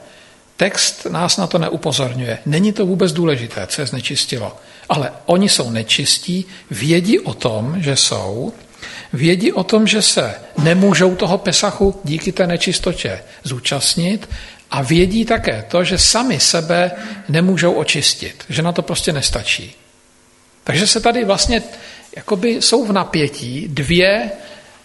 Text 0.57 1.05
nás 1.05 1.37
na 1.37 1.47
to 1.47 1.57
neupozorňuje. 1.57 2.39
Není 2.45 2.73
to 2.73 2.85
vůbec 2.85 3.11
důležité, 3.11 3.67
co 3.67 3.81
je 3.81 3.87
znečistilo. 3.87 4.57
Ale 4.89 5.11
oni 5.25 5.49
jsou 5.49 5.69
nečistí, 5.69 6.45
vědí 6.71 7.19
o 7.19 7.33
tom, 7.33 7.81
že 7.81 7.95
jsou, 7.95 8.53
vědí 9.13 9.51
o 9.51 9.63
tom, 9.63 9.87
že 9.87 10.01
se 10.01 10.35
nemůžou 10.57 11.15
toho 11.15 11.37
pesachu 11.37 11.99
díky 12.03 12.31
té 12.31 12.47
nečistotě 12.47 13.23
zúčastnit 13.43 14.29
a 14.71 14.81
vědí 14.81 15.25
také 15.25 15.65
to, 15.71 15.83
že 15.83 15.97
sami 15.97 16.39
sebe 16.39 16.91
nemůžou 17.29 17.73
očistit, 17.73 18.43
že 18.49 18.61
na 18.61 18.71
to 18.71 18.81
prostě 18.81 19.13
nestačí. 19.13 19.75
Takže 20.63 20.87
se 20.87 20.99
tady 20.99 21.25
vlastně 21.25 21.63
jakoby 22.15 22.49
jsou 22.49 22.85
v 22.85 22.91
napětí 22.91 23.67
dvě 23.67 24.31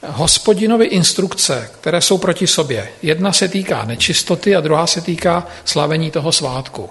hospodinovy 0.07 0.87
instrukce, 0.87 1.71
které 1.81 2.01
jsou 2.01 2.19
proti 2.19 2.47
sobě. 2.47 2.89
Jedna 3.03 3.33
se 3.33 3.49
týká 3.49 3.85
nečistoty 3.85 4.57
a 4.57 4.61
druhá 4.61 4.87
se 4.87 5.01
týká 5.01 5.47
slavení 5.65 6.11
toho 6.11 6.33
svátku. 6.33 6.91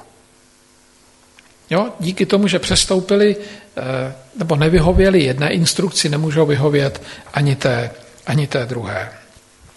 Jo? 1.70 1.90
Díky 2.00 2.26
tomu, 2.26 2.48
že 2.48 2.60
přestoupili 2.60 3.36
eh, 3.38 4.16
nebo 4.36 4.56
nevyhověli 4.56 5.24
jedné 5.24 5.50
instrukci, 5.50 6.10
nemůžou 6.10 6.46
vyhovět 6.46 7.02
ani 7.34 7.56
té, 7.56 7.92
ani 8.26 8.48
té 8.48 8.66
druhé. 8.66 9.12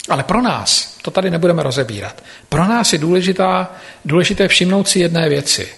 Ale 0.08 0.22
pro 0.22 0.42
nás, 0.42 0.96
to 1.02 1.10
tady 1.10 1.30
nebudeme 1.30 1.62
rozebírat, 1.62 2.22
pro 2.48 2.64
nás 2.64 2.92
je 2.92 2.98
důležitá, 2.98 3.72
důležité 4.04 4.48
všimnout 4.48 4.88
si 4.88 4.98
jedné 4.98 5.28
věci. 5.28 5.68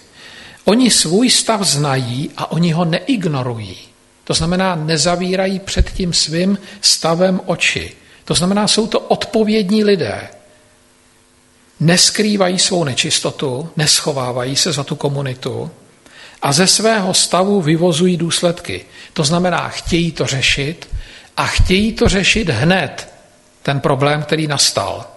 Oni 0.65 0.91
svůj 0.91 1.29
stav 1.29 1.61
znají 1.61 2.31
a 2.37 2.51
oni 2.51 2.71
ho 2.71 2.85
neignorují. 2.85 3.90
To 4.31 4.35
znamená, 4.35 4.75
nezavírají 4.75 5.59
před 5.59 5.91
tím 5.91 6.13
svým 6.13 6.57
stavem 6.81 7.41
oči. 7.45 7.91
To 8.25 8.33
znamená, 8.33 8.67
jsou 8.67 8.87
to 8.87 8.99
odpovědní 8.99 9.83
lidé. 9.83 10.27
Neskrývají 11.79 12.59
svou 12.59 12.83
nečistotu, 12.83 13.69
neschovávají 13.77 14.55
se 14.55 14.71
za 14.71 14.83
tu 14.83 14.95
komunitu 14.95 15.71
a 16.41 16.53
ze 16.53 16.67
svého 16.67 17.13
stavu 17.13 17.61
vyvozují 17.61 18.17
důsledky. 18.17 18.85
To 19.13 19.23
znamená, 19.23 19.69
chtějí 19.69 20.11
to 20.11 20.25
řešit 20.25 20.87
a 21.37 21.45
chtějí 21.45 21.93
to 21.93 22.09
řešit 22.09 22.49
hned, 22.49 23.13
ten 23.63 23.79
problém, 23.79 24.23
který 24.23 24.47
nastal. 24.47 25.10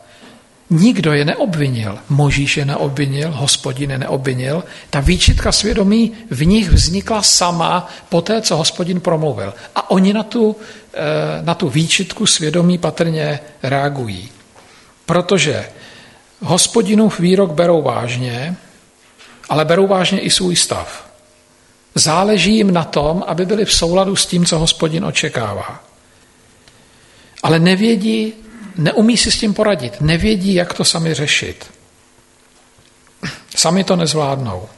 Nikdo 0.74 1.12
je 1.12 1.24
neobvinil. 1.24 1.98
Možíš 2.08 2.56
je 2.56 2.64
neobvinil, 2.64 3.30
hospodin 3.30 3.90
je 3.90 3.98
neobvinil. 3.98 4.64
Ta 4.90 5.00
výčitka 5.00 5.52
svědomí 5.52 6.12
v 6.30 6.46
nich 6.46 6.70
vznikla 6.70 7.22
sama 7.22 7.88
po 8.08 8.20
té, 8.20 8.42
co 8.42 8.56
hospodin 8.56 9.00
promluvil. 9.00 9.54
A 9.74 9.90
oni 9.90 10.12
na 10.12 10.22
tu, 10.22 10.56
eh, 10.94 10.98
na 11.42 11.54
tu 11.54 11.68
výčitku 11.68 12.26
svědomí 12.26 12.78
patrně 12.78 13.40
reagují. 13.62 14.28
Protože 15.06 15.66
hospodinův 16.40 17.20
výrok 17.20 17.52
berou 17.52 17.82
vážně, 17.82 18.56
ale 19.48 19.64
berou 19.64 19.87
vážně 19.87 20.20
i 20.20 20.30
svůj 20.30 20.56
stav. 20.56 21.10
Záleží 21.94 22.56
jim 22.56 22.72
na 22.72 22.84
tom, 22.84 23.24
aby 23.26 23.46
byli 23.46 23.64
v 23.64 23.72
souladu 23.72 24.16
s 24.16 24.26
tím, 24.26 24.46
co 24.46 24.58
hospodin 24.58 25.04
očekává. 25.04 25.84
Ale 27.42 27.58
nevědí, 27.58 28.32
neumí 28.74 29.16
si 29.16 29.30
s 29.30 29.38
tím 29.38 29.54
poradit, 29.54 30.00
nevědí, 30.00 30.54
jak 30.54 30.74
to 30.74 30.84
sami 30.84 31.14
řešit. 31.14 31.70
Sami 33.56 33.84
to 33.84 33.96
nezvládnou. 33.96 34.68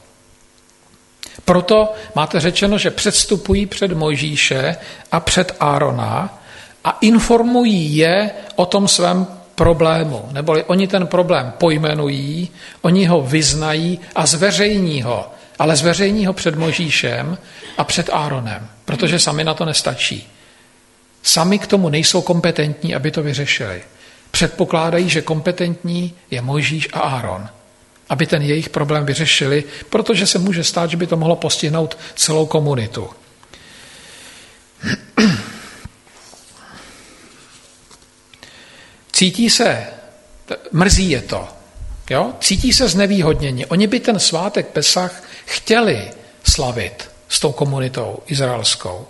Proto 1.45 1.93
máte 2.15 2.39
řečeno, 2.39 2.77
že 2.77 2.91
předstupují 2.91 3.65
před 3.65 3.91
Mojžíše 3.91 4.75
a 5.11 5.19
před 5.19 5.55
Árona 5.59 6.39
a 6.83 6.97
informují 7.01 7.97
je 7.97 8.31
o 8.55 8.65
tom 8.65 8.87
svém 8.87 9.27
problému. 9.55 10.29
Neboli 10.31 10.63
oni 10.63 10.87
ten 10.87 11.07
problém 11.07 11.53
pojmenují, 11.57 12.49
oni 12.81 13.05
ho 13.05 13.21
vyznají 13.21 13.99
a 14.15 14.25
zveřejní 14.25 15.01
ho. 15.01 15.31
Ale 15.59 15.75
zveřejní 15.75 16.25
ho 16.25 16.33
před 16.33 16.55
Mojžíšem 16.55 17.37
a 17.77 17.83
před 17.83 18.09
Áronem, 18.13 18.67
protože 18.85 19.19
sami 19.19 19.43
na 19.43 19.53
to 19.53 19.65
nestačí. 19.65 20.27
Sami 21.23 21.59
k 21.59 21.67
tomu 21.67 21.89
nejsou 21.89 22.21
kompetentní, 22.21 22.95
aby 22.95 23.11
to 23.11 23.23
vyřešili. 23.23 23.81
Předpokládají, 24.31 25.09
že 25.09 25.21
kompetentní 25.21 26.13
je 26.31 26.41
Mojžíš 26.41 26.89
a 26.93 26.99
Áron, 26.99 27.49
aby 28.09 28.25
ten 28.27 28.41
jejich 28.41 28.69
problém 28.69 29.05
vyřešili, 29.05 29.63
protože 29.89 30.27
se 30.27 30.39
může 30.39 30.63
stát, 30.63 30.89
že 30.89 30.97
by 30.97 31.07
to 31.07 31.17
mohlo 31.17 31.35
postihnout 31.35 31.97
celou 32.15 32.45
komunitu. 32.45 33.09
Cítí 39.11 39.49
se, 39.49 39.87
mrzí 40.71 41.09
je 41.09 41.21
to, 41.21 41.47
jo? 42.09 42.33
cítí 42.39 42.73
se 42.73 42.89
znevýhodněni. 42.89 43.65
Oni 43.65 43.87
by 43.87 43.99
ten 43.99 44.19
svátek 44.19 44.67
Pesach 44.67 45.23
chtěli 45.45 46.11
slavit 46.43 47.09
s 47.29 47.39
tou 47.39 47.51
komunitou 47.51 48.19
izraelskou, 48.27 49.07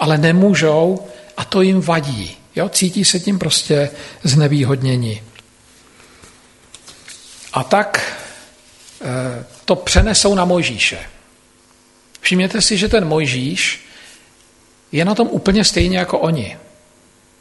ale 0.00 0.18
nemůžou, 0.18 1.06
a 1.40 1.44
to 1.44 1.62
jim 1.62 1.80
vadí. 1.80 2.36
Jo? 2.56 2.68
Cítí 2.68 3.04
se 3.04 3.20
tím 3.20 3.38
prostě 3.38 3.90
znevýhodněni. 4.22 5.22
A 7.52 7.64
tak 7.64 8.16
e, 9.02 9.44
to 9.64 9.76
přenesou 9.76 10.34
na 10.34 10.44
Mojžíše. 10.44 10.98
Všimněte 12.20 12.60
si, 12.60 12.76
že 12.76 12.88
ten 12.88 13.04
Mojžíš 13.04 13.84
je 14.92 15.04
na 15.04 15.14
tom 15.14 15.28
úplně 15.30 15.64
stejně 15.64 15.98
jako 15.98 16.18
oni. 16.18 16.56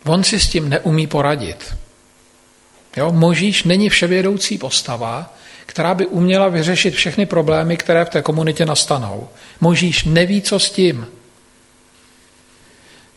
On 0.05 0.23
si 0.23 0.39
s 0.39 0.49
tím 0.49 0.69
neumí 0.69 1.07
poradit. 1.07 1.75
Jo? 2.97 3.11
Mojžíš 3.11 3.63
není 3.63 3.89
vševědoucí 3.89 4.57
postava, 4.57 5.35
která 5.65 5.95
by 5.95 6.05
uměla 6.05 6.47
vyřešit 6.47 6.95
všechny 6.95 7.25
problémy, 7.25 7.77
které 7.77 8.05
v 8.05 8.09
té 8.09 8.21
komunitě 8.21 8.65
nastanou. 8.65 9.29
Mojžíš 9.61 10.03
neví, 10.03 10.41
co 10.41 10.59
s 10.59 10.71
tím 10.71 11.07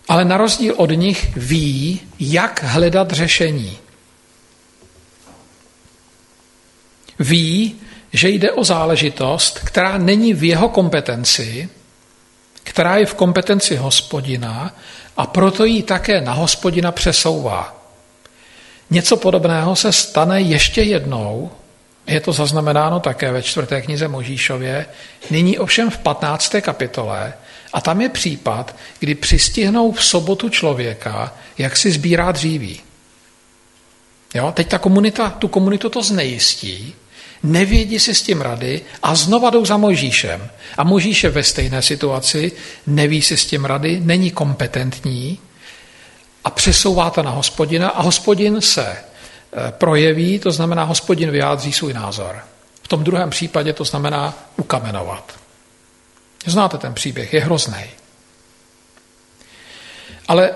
ale 0.08 0.24
na 0.24 0.36
rozdíl 0.36 0.74
od 0.76 0.90
nich 0.90 1.36
ví, 1.36 2.00
jak 2.20 2.62
hledat 2.62 3.10
řešení. 3.10 3.78
Ví, 7.18 7.80
že 8.12 8.28
jde 8.28 8.52
o 8.52 8.64
záležitost, 8.64 9.58
která 9.58 9.98
není 9.98 10.34
v 10.34 10.44
jeho 10.44 10.68
kompetenci, 10.68 11.68
která 12.62 12.96
je 12.96 13.06
v 13.06 13.14
kompetenci 13.14 13.76
hospodina 13.76 14.76
a 15.16 15.26
proto 15.26 15.64
ji 15.64 15.82
také 15.82 16.20
na 16.20 16.32
hospodina 16.32 16.92
přesouvá. 16.92 17.76
Něco 18.90 19.16
podobného 19.16 19.76
se 19.76 19.92
stane 19.92 20.40
ještě 20.40 20.82
jednou, 20.82 21.50
je 22.06 22.20
to 22.20 22.32
zaznamenáno 22.32 23.00
také 23.00 23.32
ve 23.32 23.42
čtvrté 23.42 23.82
knize 23.82 24.08
Možíšově, 24.08 24.86
nyní 25.30 25.58
ovšem 25.58 25.90
v 25.90 25.98
15. 25.98 26.54
kapitole, 26.60 27.32
A 27.72 27.80
tam 27.80 28.00
je 28.00 28.08
případ, 28.08 28.76
kdy 28.98 29.14
přistihnou 29.14 29.92
v 29.92 30.04
sobotu 30.04 30.48
člověka, 30.48 31.34
jak 31.58 31.76
si 31.76 31.90
sbírá 31.90 32.32
dříví. 32.32 32.80
Jo? 34.34 34.52
Teď 34.52 34.68
ta 34.68 34.78
komunita, 34.78 35.30
tu 35.30 35.48
komunitu 35.48 35.88
to 35.88 36.02
znejistí, 36.02 36.94
nevědí 37.42 37.98
si 37.98 38.14
s 38.14 38.22
tím 38.22 38.40
rady 38.40 38.80
a 39.02 39.14
znova 39.14 39.50
jdou 39.50 39.64
za 39.64 39.76
Možíšem. 39.76 40.50
A 40.78 40.84
Možíš 40.84 41.24
je 41.24 41.30
ve 41.30 41.42
stejné 41.42 41.82
situaci, 41.82 42.52
neví 42.86 43.22
si 43.22 43.36
s 43.36 43.46
tím 43.46 43.64
rady, 43.64 44.00
není 44.00 44.30
kompetentní 44.30 45.38
a 46.44 46.50
přesouvá 46.50 47.10
to 47.10 47.22
na 47.22 47.30
hospodina 47.30 47.88
a 47.88 48.02
hospodin 48.02 48.60
se 48.60 48.86
eh, 48.86 49.02
projeví, 49.70 50.38
to 50.38 50.50
znamená, 50.50 50.84
hospodin 50.84 51.30
vyjádří 51.30 51.72
svůj 51.72 51.92
názor. 51.92 52.42
V 52.82 52.88
tom 52.88 53.04
druhém 53.04 53.30
případě 53.30 53.72
to 53.72 53.84
znamená 53.84 54.34
ukamenovat. 54.56 55.41
Znáte 56.46 56.78
ten 56.78 56.94
příběh, 56.94 57.34
je 57.34 57.40
hrozný. 57.40 57.84
Ale 60.28 60.50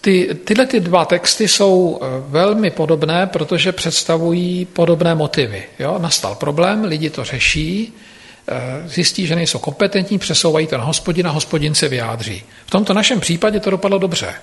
ty, 0.00 0.34
tyhle 0.44 0.66
ty 0.66 0.80
dva 0.80 1.04
texty 1.04 1.48
jsou 1.48 2.00
eh, 2.02 2.06
velmi 2.28 2.70
podobné, 2.70 3.26
protože 3.26 3.72
představují 3.72 4.64
podobné 4.64 5.14
motivy. 5.14 5.64
Jo? 5.78 5.98
Nastal 5.98 6.34
problém, 6.34 6.84
lidi 6.84 7.10
to 7.10 7.24
řeší, 7.24 7.92
eh, 8.48 8.88
zjistí, 8.88 9.26
že 9.26 9.36
nejsou 9.36 9.58
kompetentní, 9.58 10.18
přesouvají 10.18 10.66
to 10.66 10.78
na 10.78 10.84
hospodina, 10.84 11.30
hospodin 11.30 11.74
se 11.74 11.88
vyjádří. 11.88 12.42
V 12.66 12.70
tomto 12.70 12.94
našem 12.94 13.20
případě 13.20 13.60
to 13.60 13.70
dopadlo 13.70 13.98
dobře. 13.98 14.34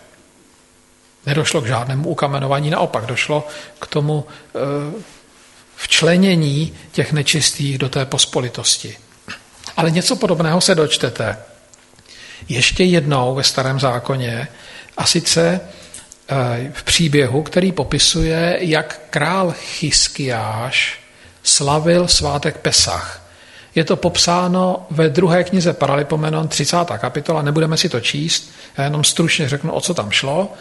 Nedošlo 1.25 1.62
k 1.62 1.67
žádnému 1.67 2.10
ukamenování, 2.10 2.69
naopak 2.69 3.06
došlo 3.06 3.47
k 3.79 3.88
tomu 3.88 4.25
eh, 4.56 4.60
včlenění 5.75 6.73
těch 6.91 7.13
nečistých 7.13 7.77
do 7.77 7.89
té 7.89 8.06
pospolitosti. 8.06 8.97
Ale 9.77 9.91
něco 9.91 10.15
podobného 10.15 10.62
se 10.62 10.75
dočtete 10.75 11.38
ještě 12.49 12.83
jednou 12.83 13.36
ve 13.36 13.43
Starém 13.43 13.79
zákoně, 13.79 14.47
a 14.97 15.05
sice 15.05 15.62
eh, 16.29 16.71
v 16.73 16.83
příběhu, 16.83 17.43
který 17.43 17.71
popisuje, 17.71 18.57
jak 18.62 19.01
král 19.09 19.51
Chyskiáš 19.51 20.99
slavil 21.43 22.07
svátek 22.07 22.57
Pesach. 22.57 23.21
Je 23.75 23.83
to 23.83 23.95
popsáno 23.95 24.88
ve 24.89 25.09
druhé 25.09 25.43
knize 25.43 25.73
Paralipomenon, 25.73 26.47
30. 26.47 26.77
kapitola, 26.97 27.41
nebudeme 27.41 27.77
si 27.77 27.89
to 27.89 27.99
číst, 27.99 28.51
já 28.77 28.83
jenom 28.83 29.03
stručně 29.03 29.49
řeknu, 29.49 29.71
o 29.71 29.81
co 29.81 29.93
tam 29.93 30.12
šlo. 30.12 30.53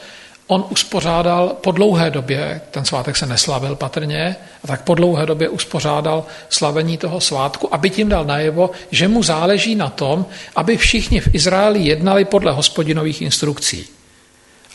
On 0.47 0.65
uspořádal 0.71 1.49
po 1.49 1.73
dlouhé 1.73 2.11
době, 2.11 2.61
ten 2.71 2.85
svátek 2.85 3.17
se 3.17 3.27
neslavil 3.27 3.77
patrně, 3.77 4.37
a 4.65 4.67
tak 4.67 4.83
po 4.83 4.95
dlouhé 4.95 5.27
době 5.27 5.49
uspořádal 5.49 6.25
slavení 6.49 6.99
toho 6.99 7.21
svátku, 7.21 7.75
aby 7.75 7.91
tím 7.91 8.09
dal 8.09 8.25
najevo, 8.25 8.71
že 8.91 9.09
mu 9.09 9.23
záleží 9.23 9.75
na 9.75 9.89
tom, 9.89 10.27
aby 10.57 10.77
všichni 10.77 11.21
v 11.21 11.35
Izraeli 11.35 11.81
jednali 11.81 12.25
podle 12.25 12.53
hospodinových 12.53 13.23
instrukcí. 13.23 13.87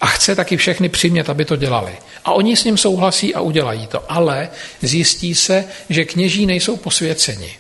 A 0.01 0.05
chce 0.05 0.35
taky 0.35 0.57
všechny 0.57 0.89
přimět, 0.89 1.29
aby 1.29 1.45
to 1.45 1.55
dělali. 1.55 1.91
A 2.25 2.31
oni 2.31 2.55
s 2.55 2.63
ním 2.63 2.77
souhlasí 2.77 3.35
a 3.35 3.41
udělají 3.41 3.87
to. 3.87 4.11
Ale 4.11 4.49
zjistí 4.81 5.35
se, 5.35 5.65
že 5.89 6.05
kněží 6.05 6.45
nejsou 6.45 6.77
posvěceni. 6.77 7.57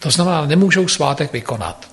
To 0.00 0.10
znamená, 0.10 0.46
nemůžou 0.46 0.88
svátek 0.88 1.32
vykonat. 1.32 1.88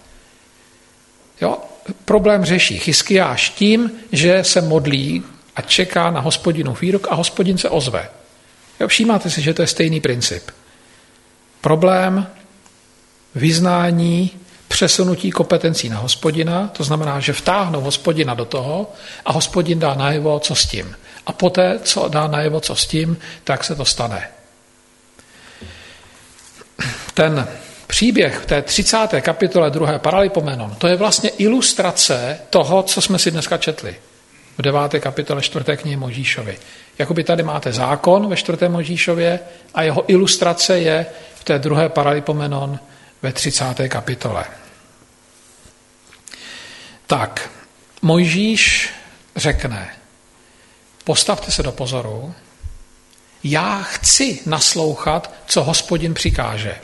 Jo? 1.41 1.57
Problém 2.05 2.45
řeší 2.45 2.79
Chyskiáš 2.79 3.49
tím, 3.49 3.91
že 4.11 4.43
se 4.43 4.61
modlí 4.61 5.23
a 5.55 5.61
čeká 5.61 6.11
na 6.11 6.19
hospodinu 6.19 6.73
výrok 6.81 7.07
a 7.09 7.15
hospodin 7.15 7.57
se 7.57 7.69
ozve. 7.69 8.09
Jo, 8.79 8.87
všímáte 8.87 9.29
si, 9.29 9.41
že 9.41 9.53
to 9.53 9.61
je 9.61 9.67
stejný 9.67 10.01
princip. 10.01 10.51
Problém 11.61 12.27
vyznání 13.35 14.31
přesunutí 14.67 15.31
kompetencí 15.31 15.89
na 15.89 15.97
hospodina, 15.97 16.67
to 16.67 16.83
znamená, 16.83 17.19
že 17.19 17.33
vtáhnou 17.33 17.81
hospodina 17.81 18.33
do 18.33 18.45
toho 18.45 18.93
a 19.25 19.31
hospodin 19.31 19.79
dá 19.79 19.93
najevo, 19.93 20.39
co 20.39 20.55
s 20.55 20.65
tím. 20.65 20.95
A 21.25 21.31
poté, 21.31 21.79
co 21.83 22.07
dá 22.07 22.27
najevo, 22.27 22.59
co 22.59 22.75
s 22.75 22.87
tím, 22.87 23.17
tak 23.43 23.63
se 23.63 23.75
to 23.75 23.85
stane. 23.85 24.27
Ten 27.13 27.47
příběh 27.87 28.39
v 28.39 28.45
té 28.45 28.61
30. 28.61 29.07
kapitole 29.21 29.71
2. 29.71 29.99
Paralipomenon, 29.99 30.75
to 30.75 30.87
je 30.87 30.95
vlastně 30.95 31.29
ilustrace 31.29 32.39
toho, 32.49 32.83
co 32.83 33.01
jsme 33.01 33.19
si 33.19 33.31
dneska 33.31 33.57
četli 33.57 33.95
v 34.57 34.61
9. 34.61 34.99
kapitole 34.99 35.41
4. 35.41 35.77
knihy 35.77 35.97
Možíšovi. 35.97 36.57
Jakoby 36.97 37.23
tady 37.23 37.43
máte 37.43 37.73
zákon 37.73 38.29
ve 38.29 38.35
4. 38.35 38.69
Možíšově 38.69 39.39
a 39.73 39.81
jeho 39.81 40.11
ilustrace 40.11 40.79
je 40.79 41.05
v 41.35 41.43
té 41.43 41.59
druhé 41.59 41.89
paralipomenon 41.89 42.79
ve 43.21 43.33
30. 43.33 43.65
kapitole. 43.87 44.45
Tak, 47.07 47.49
Mojžíš 48.01 48.89
řekne, 49.35 49.95
postavte 51.03 51.51
se 51.51 51.63
do 51.63 51.71
pozoru, 51.71 52.35
já 53.43 53.83
chci 53.83 54.39
naslouchat, 54.45 55.33
co 55.45 55.63
hospodin 55.63 56.13
přikáže. 56.13 56.75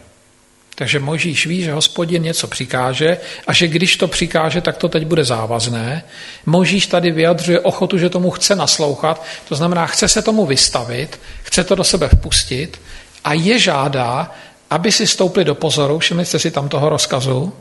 Takže 0.82 1.00
Možíš 1.00 1.46
ví, 1.46 1.64
že 1.64 1.74
hospodin 1.74 2.24
něco 2.24 2.48
přikáže 2.48 3.18
a 3.48 3.54
že 3.54 3.68
když 3.68 3.98
to 3.98 4.08
přikáže, 4.08 4.62
tak 4.62 4.78
to 4.78 4.90
teď 4.90 5.06
bude 5.06 5.26
závazné. 5.26 6.04
Možíš 6.46 6.88
tady 6.88 7.12
vyjadřuje 7.12 7.60
ochotu, 7.60 7.98
že 7.98 8.10
tomu 8.10 8.32
chce 8.32 8.56
naslouchat, 8.56 9.24
to 9.50 9.56
znamená, 9.56 9.86
chce 9.86 10.08
se 10.08 10.22
tomu 10.22 10.46
vystavit, 10.46 11.20
chce 11.44 11.64
to 11.64 11.76
do 11.76 11.84
sebe 11.84 12.08
vpustit 12.08 12.82
a 13.24 13.34
je 13.34 13.60
žádá, 13.60 14.32
aby 14.70 14.92
si 14.92 15.08
stoupli 15.08 15.46
do 15.46 15.56
pozoru, 15.56 16.00
všimli 16.00 16.26
jste 16.26 16.40
si 16.40 16.52
tam 16.52 16.70
toho 16.70 16.90
rozkazu, 16.90 17.54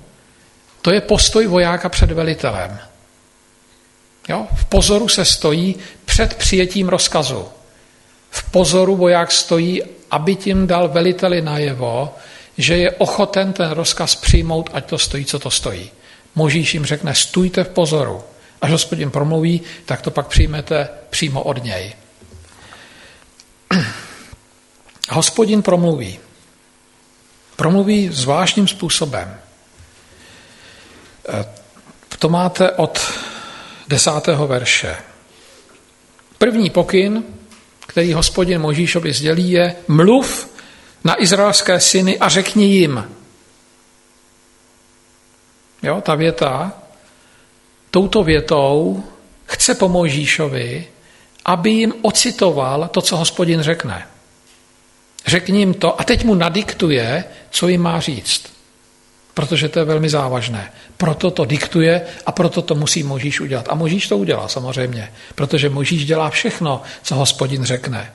to 0.82 0.92
je 0.92 1.00
postoj 1.00 1.46
vojáka 1.46 1.88
před 1.88 2.10
velitelem. 2.10 2.78
Jo? 4.28 4.46
V 4.54 4.64
pozoru 4.64 5.08
se 5.08 5.24
stojí 5.24 5.76
před 6.04 6.34
přijetím 6.34 6.88
rozkazu. 6.88 7.48
V 8.30 8.50
pozoru 8.50 8.96
voják 8.96 9.32
stojí, 9.32 9.82
aby 10.10 10.36
tím 10.36 10.66
dal 10.66 10.88
veliteli 10.88 11.42
najevo, 11.42 12.14
že 12.60 12.76
je 12.76 12.90
ochoten 12.90 13.52
ten 13.52 13.70
rozkaz 13.70 14.14
přijmout, 14.14 14.70
ať 14.72 14.84
to 14.84 14.98
stojí, 14.98 15.24
co 15.24 15.38
to 15.38 15.50
stojí. 15.50 15.90
Možíš 16.34 16.74
jim 16.74 16.84
řekne, 16.84 17.14
stůjte 17.14 17.64
v 17.64 17.68
pozoru. 17.68 18.22
Až 18.60 18.70
hospodin 18.70 19.10
promluví, 19.10 19.60
tak 19.84 20.02
to 20.02 20.10
pak 20.10 20.26
přijmete 20.26 20.88
přímo 21.10 21.42
od 21.42 21.64
něj. 21.64 21.94
Hospodin 25.10 25.62
promluví. 25.62 26.18
Promluví 27.56 28.08
zvláštním 28.12 28.68
způsobem. 28.68 29.36
E, 31.28 31.44
to 32.18 32.28
máte 32.28 32.70
od 32.70 33.12
desátého 33.88 34.46
verše. 34.46 34.96
První 36.38 36.70
pokyn, 36.70 37.24
který 37.86 38.12
hospodin 38.12 38.60
Možíšovi 38.60 39.12
sdělí, 39.12 39.50
je 39.50 39.76
mluv 39.88 40.49
na 41.04 41.22
izraelské 41.22 41.80
syny 41.80 42.18
a 42.18 42.28
řekni 42.28 42.64
jim. 42.64 43.04
Jo, 45.82 46.00
ta 46.00 46.14
věta, 46.14 46.72
touto 47.90 48.24
větou 48.24 49.04
chce 49.44 49.74
po 49.74 49.88
Mojžíšovi, 49.88 50.86
aby 51.44 51.70
jim 51.70 51.94
ocitoval 52.02 52.88
to, 52.88 53.02
co 53.02 53.16
hospodin 53.16 53.62
řekne. 53.62 54.06
Řekni 55.26 55.58
jim 55.58 55.74
to 55.74 56.00
a 56.00 56.04
teď 56.04 56.24
mu 56.24 56.34
nadiktuje, 56.34 57.24
co 57.50 57.68
jim 57.68 57.80
má 57.80 58.00
říct. 58.00 58.52
Protože 59.34 59.68
to 59.68 59.78
je 59.78 59.84
velmi 59.84 60.08
závažné. 60.08 60.72
Proto 60.96 61.30
to 61.30 61.44
diktuje 61.44 62.06
a 62.26 62.32
proto 62.32 62.62
to 62.62 62.74
musí 62.74 63.02
Možíš 63.02 63.40
udělat. 63.40 63.66
A 63.68 63.74
Možíš 63.74 64.08
to 64.08 64.16
udělá 64.18 64.48
samozřejmě, 64.48 65.12
protože 65.34 65.68
Možíš 65.68 66.04
dělá 66.04 66.30
všechno, 66.30 66.82
co 67.02 67.14
hospodin 67.14 67.64
řekne. 67.64 68.12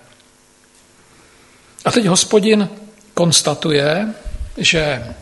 A 1.85 1.91
teď 1.91 2.05
hospodin 2.05 2.69
konstatuje, 3.13 4.07
že 4.57 5.13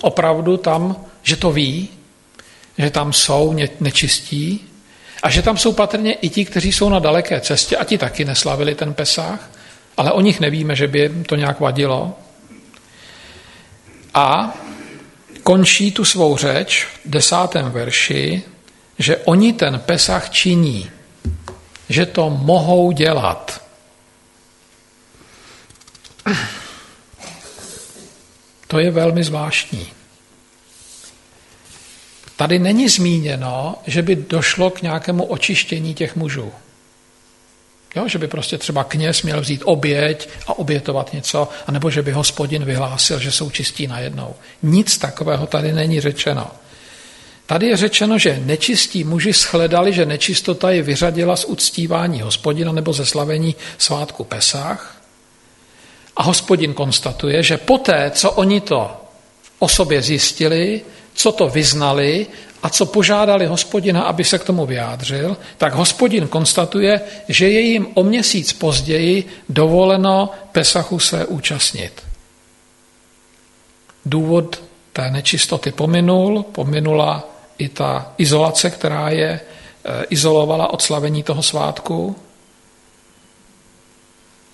opravdu 0.00 0.56
tam, 0.56 0.96
že 1.22 1.36
to 1.36 1.52
ví, 1.52 1.88
že 2.78 2.90
tam 2.90 3.12
jsou 3.12 3.56
nečistí 3.80 4.60
a 5.22 5.30
že 5.30 5.42
tam 5.42 5.56
jsou 5.56 5.72
patrně 5.72 6.12
i 6.12 6.28
ti, 6.28 6.44
kteří 6.44 6.72
jsou 6.72 6.88
na 6.88 6.98
daleké 6.98 7.40
cestě 7.40 7.76
a 7.76 7.84
ti 7.84 7.98
taky 7.98 8.24
neslavili 8.24 8.74
ten 8.74 8.94
Pesách, 8.94 9.50
ale 9.96 10.12
o 10.12 10.20
nich 10.20 10.40
nevíme, 10.40 10.76
že 10.76 10.88
by 10.88 10.98
jim 10.98 11.24
to 11.24 11.36
nějak 11.36 11.60
vadilo. 11.60 12.18
A 14.14 14.54
končí 15.42 15.92
tu 15.92 16.04
svou 16.04 16.36
řeč 16.36 16.86
v 17.04 17.10
desátém 17.10 17.70
verši, 17.70 18.42
že 18.98 19.16
oni 19.16 19.52
ten 19.52 19.78
Pesach 19.78 20.30
činí, 20.30 20.90
že 21.88 22.06
to 22.06 22.30
mohou 22.30 22.92
dělat. 22.92 23.69
To 28.66 28.78
je 28.78 28.90
velmi 28.90 29.24
zvláštní. 29.24 29.86
Tady 32.36 32.58
není 32.58 32.88
zmíněno, 32.88 33.74
že 33.86 34.02
by 34.02 34.16
došlo 34.16 34.70
k 34.70 34.82
nějakému 34.82 35.24
očištění 35.24 35.94
těch 35.94 36.16
mužů. 36.16 36.52
Jo, 37.96 38.08
že 38.08 38.18
by 38.18 38.28
prostě 38.28 38.58
třeba 38.58 38.84
kněz 38.84 39.22
měl 39.22 39.40
vzít 39.40 39.62
oběť 39.64 40.28
a 40.46 40.58
obětovat 40.58 41.12
něco, 41.12 41.48
anebo 41.66 41.90
že 41.90 42.02
by 42.02 42.12
hospodin 42.12 42.64
vyhlásil, 42.64 43.18
že 43.18 43.32
jsou 43.32 43.50
čistí 43.50 43.86
najednou. 43.86 44.34
Nic 44.62 44.98
takového 44.98 45.46
tady 45.46 45.72
není 45.72 46.00
řečeno. 46.00 46.50
Tady 47.46 47.66
je 47.66 47.76
řečeno, 47.76 48.18
že 48.18 48.40
nečistí 48.44 49.04
muži 49.04 49.32
shledali, 49.32 49.92
že 49.92 50.06
nečistota 50.06 50.70
je 50.70 50.82
vyřadila 50.82 51.36
z 51.36 51.44
uctívání 51.44 52.20
hospodina 52.20 52.72
nebo 52.72 52.92
ze 52.92 53.06
slavení 53.06 53.54
svátku 53.78 54.24
Pesách. 54.24 54.99
A 56.20 56.22
hospodin 56.22 56.74
konstatuje, 56.74 57.42
že 57.42 57.56
poté, 57.56 58.10
co 58.14 58.30
oni 58.30 58.60
to 58.60 58.90
o 59.58 59.68
sobě 59.68 60.02
zjistili, 60.02 60.82
co 61.14 61.32
to 61.32 61.48
vyznali 61.48 62.26
a 62.62 62.68
co 62.68 62.86
požádali 62.86 63.46
hospodina, 63.46 64.02
aby 64.02 64.24
se 64.24 64.38
k 64.38 64.44
tomu 64.44 64.66
vyjádřil, 64.66 65.36
tak 65.56 65.74
hospodin 65.74 66.28
konstatuje, 66.28 67.00
že 67.28 67.48
je 67.48 67.60
jim 67.60 67.86
o 67.94 68.04
měsíc 68.04 68.52
později 68.52 69.24
dovoleno 69.48 70.30
Pesachu 70.52 70.98
se 70.98 71.26
účastnit. 71.26 72.02
Důvod 74.06 74.62
té 74.92 75.10
nečistoty 75.10 75.72
pominul, 75.72 76.42
pominula 76.42 77.24
i 77.58 77.68
ta 77.68 78.12
izolace, 78.18 78.70
která 78.70 79.08
je 79.08 79.40
eh, 79.40 80.04
izolovala 80.10 80.72
od 80.72 80.82
slavení 80.82 81.22
toho 81.22 81.42
svátku. 81.42 82.16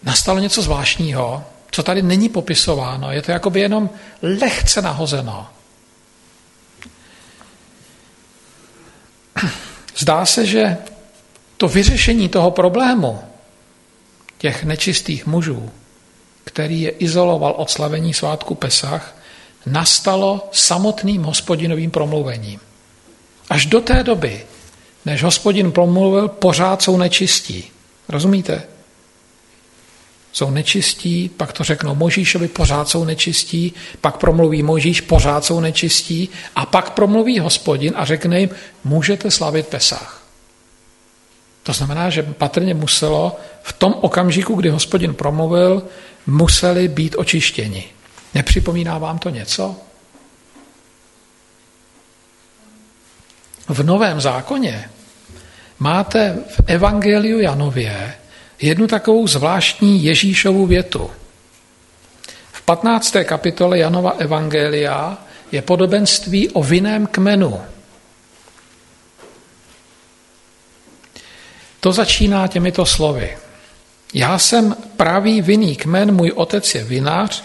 Nastalo 0.03 0.39
něco 0.39 0.63
zvláštního, 0.63 1.45
co 1.71 1.83
tady 1.83 2.03
není 2.03 2.29
popisováno. 2.29 3.13
Je 3.13 3.23
to 3.23 3.33
jakoby 3.33 3.61
jenom 3.61 3.91
lehce 4.23 4.83
nahozeno. 4.83 5.47
Zdá 9.97 10.27
se, 10.27 10.47
že 10.47 10.77
to 11.57 11.69
vyřešení 11.69 12.29
toho 12.29 12.51
problému 12.51 13.21
těch 14.39 14.65
nečistých 14.65 15.27
mužů, 15.27 15.71
který 16.45 16.81
je 16.81 16.91
izoloval 16.91 17.55
od 17.57 17.71
slavení 17.71 18.15
svátku 18.15 18.55
Pesach, 18.55 19.17
nastalo 19.67 20.49
samotným 20.53 21.23
hospodinovým 21.23 21.91
promluvením. 21.91 22.61
Až 23.51 23.67
do 23.67 23.81
té 23.81 24.03
doby, 24.03 24.47
než 25.05 25.23
hospodin 25.23 25.73
promluvil, 25.73 26.29
pořád 26.29 26.83
jsou 26.83 26.97
nečistí. 26.97 27.65
Rozumíte? 28.09 28.76
Jsou 30.37 30.51
nečistí, 30.51 31.29
pak 31.29 31.53
to 31.53 31.65
řeknou 31.65 31.95
Možíšovi, 31.95 32.49
pořád 32.49 32.89
jsou 32.89 33.05
nečistí, 33.05 33.73
pak 34.01 34.17
promluví 34.17 34.63
Možíš, 34.63 35.01
pořád 35.01 35.45
jsou 35.45 35.61
nečistí 35.61 36.29
a 36.57 36.67
pak 36.67 36.91
promluví 36.91 37.39
hospodin 37.39 37.93
a 37.97 38.05
řekne 38.05 38.41
jim, 38.41 38.51
můžete 38.85 39.31
slavit 39.31 39.67
Pesach. 39.67 40.23
To 41.63 41.73
znamená, 41.73 42.11
že 42.11 42.23
patrně 42.23 42.75
muselo 42.75 43.37
v 43.63 43.73
tom 43.73 43.95
okamžiku, 44.01 44.55
kdy 44.55 44.69
hospodin 44.69 45.15
promluvil, 45.15 45.83
museli 46.27 46.89
být 46.89 47.15
očištěni. 47.19 47.85
Nepřipomíná 48.35 48.99
vám 48.99 49.19
to 49.19 49.31
něco? 49.31 49.77
V 53.69 53.83
Novém 53.83 54.21
zákoně 54.21 54.91
máte 55.79 56.39
v 56.49 56.61
Evangeliu 56.67 57.41
Janově 57.41 58.15
jednu 58.61 58.87
takovou 58.87 59.27
zvláštní 59.27 60.05
Ježíšovu 60.05 60.67
větu. 60.67 61.11
V 62.53 62.63
15. 62.63 63.17
kapitole 63.25 63.79
Janova 63.79 64.11
Evangelia 64.11 65.19
je 65.53 65.63
podobenství 65.63 66.51
o 66.51 66.63
vinném 66.63 67.07
kmenu. 67.07 67.61
To 71.81 71.93
začíná 71.93 72.47
těmito 72.47 72.87
slovy. 72.87 73.39
Já 74.15 74.39
jsem 74.39 74.77
pravý 74.97 75.43
vinný 75.43 75.77
kmen, 75.77 76.15
můj 76.15 76.33
otec 76.35 76.75
je 76.75 76.85
vinář, 76.85 77.45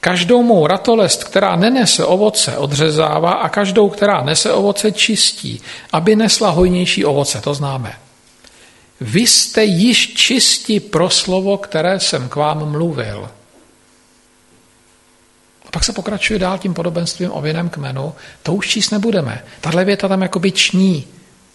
Každou 0.00 0.42
mou 0.42 0.66
ratolest, 0.66 1.24
která 1.24 1.56
nenese 1.56 2.04
ovoce, 2.04 2.56
odřezává 2.56 3.32
a 3.32 3.48
každou, 3.48 3.88
která 3.88 4.22
nese 4.22 4.52
ovoce, 4.52 4.92
čistí, 4.92 5.60
aby 5.92 6.16
nesla 6.16 6.50
hojnější 6.50 7.04
ovoce, 7.04 7.40
to 7.40 7.54
známe. 7.54 8.07
Vy 9.00 9.20
jste 9.20 9.64
již 9.64 10.14
čisti 10.14 10.80
pro 10.80 11.10
slovo, 11.10 11.58
které 11.58 12.00
jsem 12.00 12.28
k 12.28 12.36
vám 12.36 12.70
mluvil. 12.70 13.30
A 15.66 15.70
pak 15.70 15.84
se 15.84 15.92
pokračuje 15.92 16.38
dál 16.38 16.58
tím 16.58 16.74
podobenstvím 16.74 17.30
o 17.32 17.40
vinném 17.40 17.68
kmenu. 17.68 18.14
To 18.42 18.54
už 18.54 18.68
číst 18.68 18.90
nebudeme. 18.90 19.44
Tahle 19.60 19.84
věta 19.84 20.08
tam 20.08 20.22
jakoby 20.22 20.52
ční. 20.52 21.04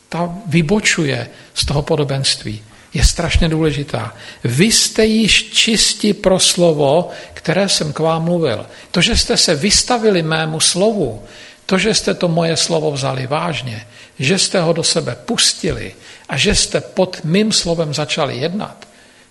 Ta 0.09 0.35
vybočuje 0.45 1.29
z 1.53 1.65
toho 1.65 1.81
podobenství 1.81 2.63
je 2.93 3.05
strašně 3.05 3.49
důležitá. 3.49 4.13
Vy 4.43 4.65
jste 4.65 5.05
již 5.05 5.49
čisti 5.51 6.13
pro 6.13 6.39
slovo, 6.39 7.09
které 7.33 7.69
jsem 7.69 7.93
k 7.93 7.99
vám 7.99 8.23
mluvil. 8.23 8.65
To, 8.91 9.01
že 9.01 9.17
jste 9.17 9.37
se 9.37 9.55
vystavili 9.55 10.23
mému 10.23 10.59
slovu, 10.59 11.23
to, 11.65 11.77
že 11.77 11.93
jste 11.93 12.13
to 12.13 12.27
moje 12.27 12.57
slovo 12.57 12.91
vzali 12.91 13.27
vážně, 13.27 13.87
že 14.19 14.39
jste 14.39 14.61
ho 14.61 14.73
do 14.73 14.83
sebe 14.83 15.15
pustili 15.25 15.95
a 16.29 16.37
že 16.37 16.55
jste 16.55 16.81
pod 16.81 17.21
mým 17.23 17.51
slovem 17.51 17.93
začali 17.93 18.37
jednat, 18.37 18.87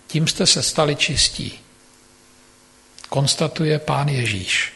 tím 0.07 0.27
jste 0.27 0.47
se 0.47 0.63
stali 0.63 0.97
čistí. 0.97 1.59
Konstatuje 3.09 3.79
pán 3.79 4.09
Ježíš. 4.09 4.73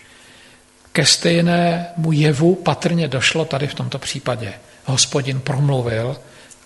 Ke 0.92 1.06
stejnému 1.06 2.12
jevu 2.12 2.54
patrně 2.54 3.08
došlo 3.08 3.44
tady 3.44 3.66
v 3.66 3.74
tomto 3.74 3.98
případě. 3.98 4.54
Hospodin 4.84 5.40
promluvil 5.40 6.16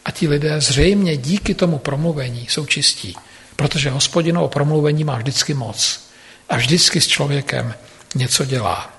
a 0.05 0.11
ti 0.11 0.29
lidé 0.29 0.61
zřejmě 0.61 1.17
díky 1.17 1.55
tomu 1.55 1.79
promluvení 1.79 2.47
jsou 2.51 2.67
čistí, 2.67 3.17
protože 3.57 3.91
hospodinovo 3.91 4.49
promluvení 4.49 5.05
má 5.05 5.17
vždycky 5.17 5.55
moc 5.55 6.01
a 6.49 6.57
vždycky 6.57 7.01
s 7.01 7.07
člověkem 7.07 7.75
něco 8.15 8.45
dělá. 8.45 8.95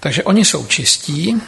Takže 0.00 0.22
oni 0.22 0.44
jsou 0.44 0.66
čistí, 0.66 1.40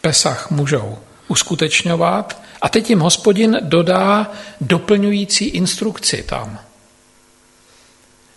Pesach 0.00 0.50
můžou 0.50 0.98
uskutečňovat 1.28 2.42
a 2.62 2.68
teď 2.68 2.90
jim 2.90 3.00
hospodin 3.00 3.58
dodá 3.60 4.32
doplňující 4.60 5.44
instrukci 5.44 6.22
tam. 6.22 6.58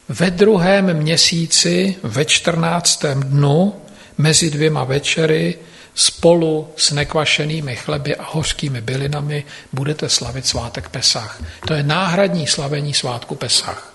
Ve 0.10 0.32
druhém 0.32 0.94
měsíci, 0.94 1.96
ve 2.04 2.26
čtrnáctém 2.26 3.24
dnu, 3.24 3.76
mezi 4.18 4.50
dvěma 4.50 4.84
večery, 4.84 5.58
spolu 5.96 6.68
s 6.78 6.92
nekvašenými 6.92 7.76
chleby 7.76 8.16
a 8.16 8.24
hořkými 8.32 8.82
bylinami 8.82 9.44
budete 9.74 10.10
slavit 10.10 10.46
svátek 10.46 10.90
Pesach. 10.90 11.44
To 11.68 11.74
je 11.74 11.84
náhradní 11.84 12.48
slavení 12.48 12.94
svátku 12.94 13.36
Pesach. 13.36 13.94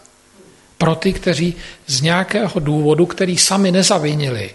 Pro 0.79 0.95
ty, 0.95 1.13
kteří 1.13 1.55
z 1.87 2.01
nějakého 2.01 2.61
důvodu, 2.61 3.07
který 3.07 3.39
sami 3.39 3.73
nezavinili, 3.73 4.51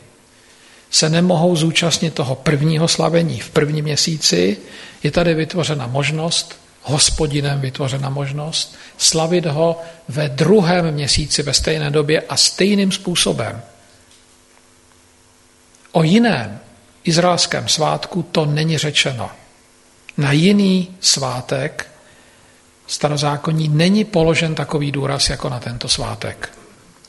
se 0.94 1.10
nemohou 1.10 1.56
zúčastnit 1.56 2.14
toho 2.14 2.36
prvního 2.36 2.88
slavení 2.88 3.40
v 3.40 3.50
prvním 3.50 3.86
měsíci, 3.86 4.58
je 5.04 5.12
tady 5.12 5.34
vytvořena 5.34 5.88
možnost, 5.88 6.60
hospodinem 6.82 7.62
vytvořena 7.62 8.10
možnost, 8.10 8.76
slavit 8.98 9.46
ho 9.46 9.82
ve 10.08 10.30
druhém 10.30 10.92
měsíci 10.92 11.44
ve 11.44 11.54
stejné 11.54 11.90
době 11.90 12.22
a 12.22 12.38
stejným 12.38 12.92
způsobem. 12.92 13.62
O 15.92 16.04
jiném 16.04 16.60
izraelském 17.04 17.68
svátku 17.68 18.24
to 18.24 18.46
není 18.46 18.78
řečeno. 18.78 19.30
Na 20.18 20.32
jiný 20.32 20.88
svátek 21.00 21.88
starozákonní 22.88 23.68
není 23.68 24.04
položen 24.04 24.56
takový 24.56 24.92
důraz 24.92 25.30
jako 25.30 25.50
na 25.50 25.60
tento 25.60 25.90
svátek. 25.90 26.63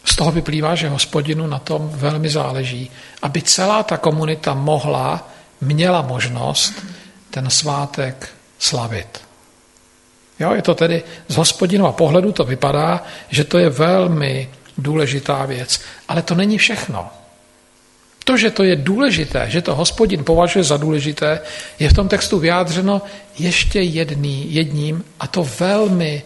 Z 0.05 0.17
toho 0.17 0.33
vyplývá, 0.33 0.75
že 0.75 0.89
hospodinu 0.89 1.47
na 1.47 1.59
tom 1.59 1.89
velmi 1.89 2.29
záleží, 2.29 2.91
aby 3.23 3.43
celá 3.43 3.83
ta 3.83 3.97
komunita 3.97 4.55
mohla, 4.55 5.29
měla 5.61 6.03
možnost 6.03 6.73
ten 7.31 7.51
svátek 7.51 8.29
slavit. 8.59 9.21
Jo, 10.41 10.55
je 10.55 10.63
to 10.63 10.75
tedy 10.75 11.03
z 11.29 11.37
hospodinova 11.37 11.93
pohledu 11.93 12.33
to 12.33 12.45
vypadá, 12.45 13.03
že 13.31 13.45
to 13.45 13.59
je 13.59 13.71
velmi 13.71 14.51
důležitá 14.79 15.47
věc. 15.47 15.81
Ale 16.09 16.23
to 16.23 16.35
není 16.35 16.59
všechno. 16.59 17.11
To, 18.25 18.37
že 18.37 18.51
to 18.51 18.63
je 18.65 18.77
důležité, 18.77 19.51
že 19.51 19.63
to 19.63 19.75
hospodin 19.75 20.25
považuje 20.25 20.65
za 20.65 20.77
důležité, 20.77 21.41
je 21.79 21.89
v 21.89 21.93
tom 21.93 22.09
textu 22.09 22.39
vyjádřeno 22.39 23.03
ještě 23.39 23.81
jedný, 23.81 24.55
jedním 24.55 25.05
a 25.21 25.27
to 25.27 25.49
velmi 25.61 26.23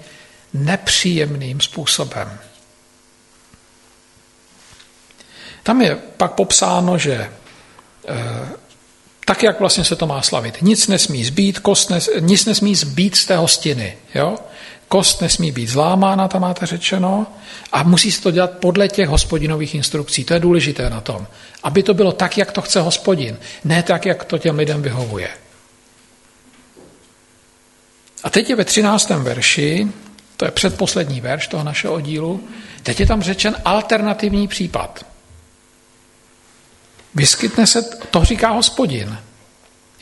nepříjemným 0.55 1.61
způsobem. 1.61 2.39
Tam 5.69 5.83
je 5.83 5.97
pak 6.17 6.33
popsáno, 6.33 6.99
že 6.99 7.13
e, 7.13 7.29
tak, 9.25 9.43
jak 9.43 9.61
vlastně 9.61 9.85
se 9.85 9.97
to 9.97 10.07
má 10.07 10.23
slavit. 10.23 10.63
Nic 10.63 10.89
nesmí 10.89 11.25
zbít, 11.25 11.59
kost 11.59 11.91
nes, 11.91 12.11
nic 12.21 12.45
nesmí 12.45 12.75
zbít 12.75 13.17
z 13.17 13.25
té 13.25 13.37
hostiny. 13.37 13.97
Jo? 14.15 14.37
Kost 14.89 15.21
nesmí 15.21 15.53
být 15.53 15.67
zlámána, 15.67 16.29
tam 16.29 16.43
máte 16.43 16.67
řečeno, 16.67 17.27
a 17.73 17.83
musí 17.83 18.13
se 18.13 18.23
to 18.23 18.31
dělat 18.31 18.51
podle 18.51 18.89
těch 18.89 19.09
hospodinových 19.09 19.75
instrukcí. 19.75 20.25
To 20.25 20.35
je 20.35 20.41
důležité 20.41 20.91
na 20.91 21.01
tom. 21.01 21.27
Aby 21.63 21.83
to 21.83 21.95
bylo 21.95 22.13
tak, 22.13 22.39
jak 22.39 22.53
to 22.53 22.63
chce 22.63 22.81
hospodin, 22.81 23.39
ne 23.65 23.83
tak, 23.83 24.07
jak 24.07 24.25
to 24.25 24.39
těm 24.39 24.59
lidem 24.59 24.83
vyhovuje. 24.83 25.29
A 28.23 28.31
teď 28.31 28.51
je 28.51 28.57
ve 28.57 28.65
13. 28.65 29.11
verši, 29.11 29.89
to 30.37 30.45
je 30.45 30.51
předposlední 30.51 31.21
verš 31.21 31.49
toho 31.49 31.65
našeho 31.65 31.95
oddílu, 31.95 32.49
teď 32.83 33.01
je 33.01 33.07
tam 33.07 33.23
řečen 33.23 33.57
alternativní 33.65 34.49
případ. 34.49 35.08
Vyskytne 37.19 37.67
se, 37.67 37.83
to 37.83 38.25
říká 38.25 38.51
hospodin. 38.51 39.19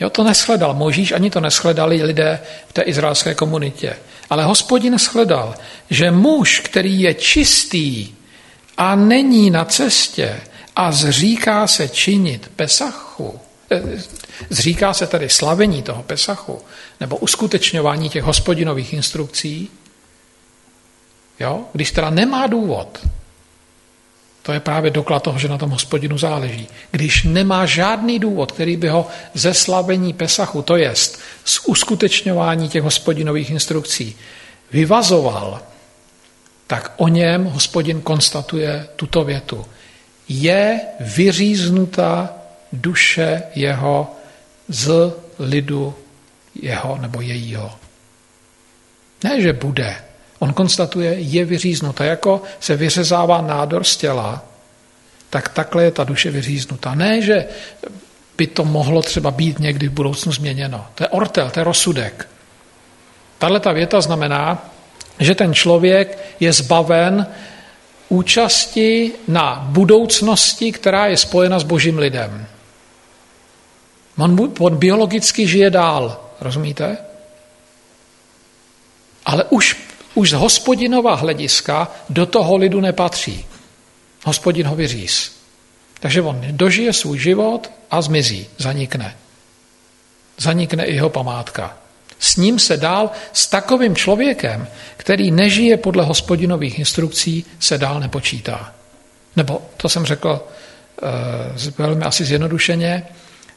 Jo, 0.00 0.10
to 0.10 0.24
neschledal 0.24 0.74
Možíš, 0.74 1.12
ani 1.12 1.30
to 1.30 1.40
neschledali 1.40 2.02
lidé 2.02 2.40
v 2.68 2.72
té 2.72 2.82
izraelské 2.82 3.34
komunitě. 3.34 3.96
Ale 4.30 4.44
hospodin 4.44 4.98
shledal, 4.98 5.54
že 5.90 6.10
muž, 6.10 6.60
který 6.60 7.00
je 7.00 7.14
čistý 7.14 8.08
a 8.76 8.94
není 8.94 9.50
na 9.50 9.64
cestě 9.64 10.40
a 10.76 10.92
zříká 10.92 11.66
se 11.66 11.88
činit 11.88 12.50
Pesachu, 12.56 13.40
eh, 13.70 13.82
zříká 14.50 14.94
se 14.94 15.06
tedy 15.06 15.28
slavení 15.28 15.82
toho 15.82 16.02
Pesachu, 16.02 16.60
nebo 17.00 17.16
uskutečňování 17.16 18.08
těch 18.08 18.22
hospodinových 18.22 18.92
instrukcí, 18.92 19.68
jo, 21.40 21.64
když 21.72 21.90
teda 21.90 22.10
nemá 22.10 22.46
důvod, 22.46 22.98
to 24.46 24.52
je 24.52 24.60
právě 24.60 24.90
doklad 24.90 25.22
toho, 25.22 25.38
že 25.38 25.48
na 25.48 25.58
tom 25.58 25.70
hospodinu 25.70 26.18
záleží. 26.18 26.68
Když 26.90 27.24
nemá 27.24 27.66
žádný 27.66 28.18
důvod, 28.18 28.52
který 28.52 28.76
by 28.76 28.88
ho 28.88 29.08
ze 29.34 29.54
slavení 29.54 30.12
Pesachu, 30.12 30.62
to 30.62 30.76
jest 30.76 31.18
z 31.44 31.60
uskutečňování 31.66 32.68
těch 32.68 32.82
hospodinových 32.82 33.50
instrukcí, 33.50 34.16
vyvazoval, 34.72 35.62
tak 36.66 36.92
o 36.96 37.08
něm 37.08 37.44
hospodin 37.44 38.00
konstatuje 38.00 38.86
tuto 38.96 39.24
větu. 39.24 39.66
Je 40.28 40.80
vyříznuta 41.00 42.30
duše 42.72 43.42
jeho 43.54 44.10
z 44.68 45.12
lidu 45.38 45.94
jeho 46.62 46.98
nebo 46.98 47.20
jejího. 47.20 47.72
Ne, 49.24 49.42
že 49.42 49.52
bude, 49.52 49.96
On 50.38 50.52
konstatuje, 50.52 51.14
je 51.14 51.44
vyříznuta. 51.44 52.04
Jako 52.04 52.42
se 52.60 52.76
vyřezává 52.76 53.40
nádor 53.40 53.84
z 53.84 53.96
těla, 53.96 54.44
tak 55.30 55.48
takhle 55.48 55.84
je 55.84 55.90
ta 55.90 56.04
duše 56.04 56.30
vyříznuta. 56.30 56.94
Ne, 56.94 57.22
že 57.22 57.46
by 58.36 58.46
to 58.46 58.64
mohlo 58.64 59.02
třeba 59.02 59.30
být 59.30 59.58
někdy 59.58 59.88
v 59.88 59.92
budoucnu 59.92 60.32
změněno. 60.32 60.86
To 60.94 61.04
je 61.04 61.08
ortel, 61.08 61.50
to 61.50 61.60
je 61.60 61.64
rozsudek. 61.64 62.28
Tahle 63.38 63.60
ta 63.60 63.72
věta 63.72 64.00
znamená, 64.00 64.70
že 65.18 65.34
ten 65.34 65.54
člověk 65.54 66.18
je 66.40 66.52
zbaven 66.52 67.26
účasti 68.08 69.12
na 69.28 69.66
budoucnosti, 69.68 70.72
která 70.72 71.06
je 71.06 71.16
spojena 71.16 71.58
s 71.58 71.62
božím 71.62 71.98
lidem. 71.98 72.46
On, 74.18 74.52
on 74.58 74.76
biologicky 74.76 75.46
žije 75.46 75.70
dál, 75.70 76.20
rozumíte? 76.40 76.98
Ale 79.24 79.44
už 79.44 79.85
už 80.16 80.30
z 80.30 80.32
hospodinova 80.32 81.14
hlediska 81.14 81.88
do 82.08 82.26
toho 82.26 82.56
lidu 82.56 82.80
nepatří. 82.80 83.44
Hospodin 84.24 84.66
ho 84.66 84.76
vyříz. 84.76 85.36
Takže 86.00 86.22
on 86.22 86.40
dožije 86.50 86.92
svůj 86.92 87.18
život 87.18 87.70
a 87.90 88.02
zmizí, 88.02 88.46
zanikne. 88.58 89.16
Zanikne 90.38 90.84
i 90.84 90.94
jeho 90.94 91.10
památka. 91.10 91.76
S 92.18 92.36
ním 92.36 92.58
se 92.58 92.76
dál, 92.76 93.10
s 93.32 93.46
takovým 93.46 93.96
člověkem, 93.96 94.68
který 94.96 95.30
nežije 95.30 95.76
podle 95.76 96.04
hospodinových 96.04 96.78
instrukcí, 96.78 97.44
se 97.60 97.78
dál 97.78 98.00
nepočítá. 98.00 98.74
Nebo, 99.36 99.62
to 99.76 99.88
jsem 99.88 100.04
řekl 100.04 100.40
e, 100.40 101.72
velmi 101.78 102.04
asi 102.04 102.24
zjednodušeně, 102.24 103.06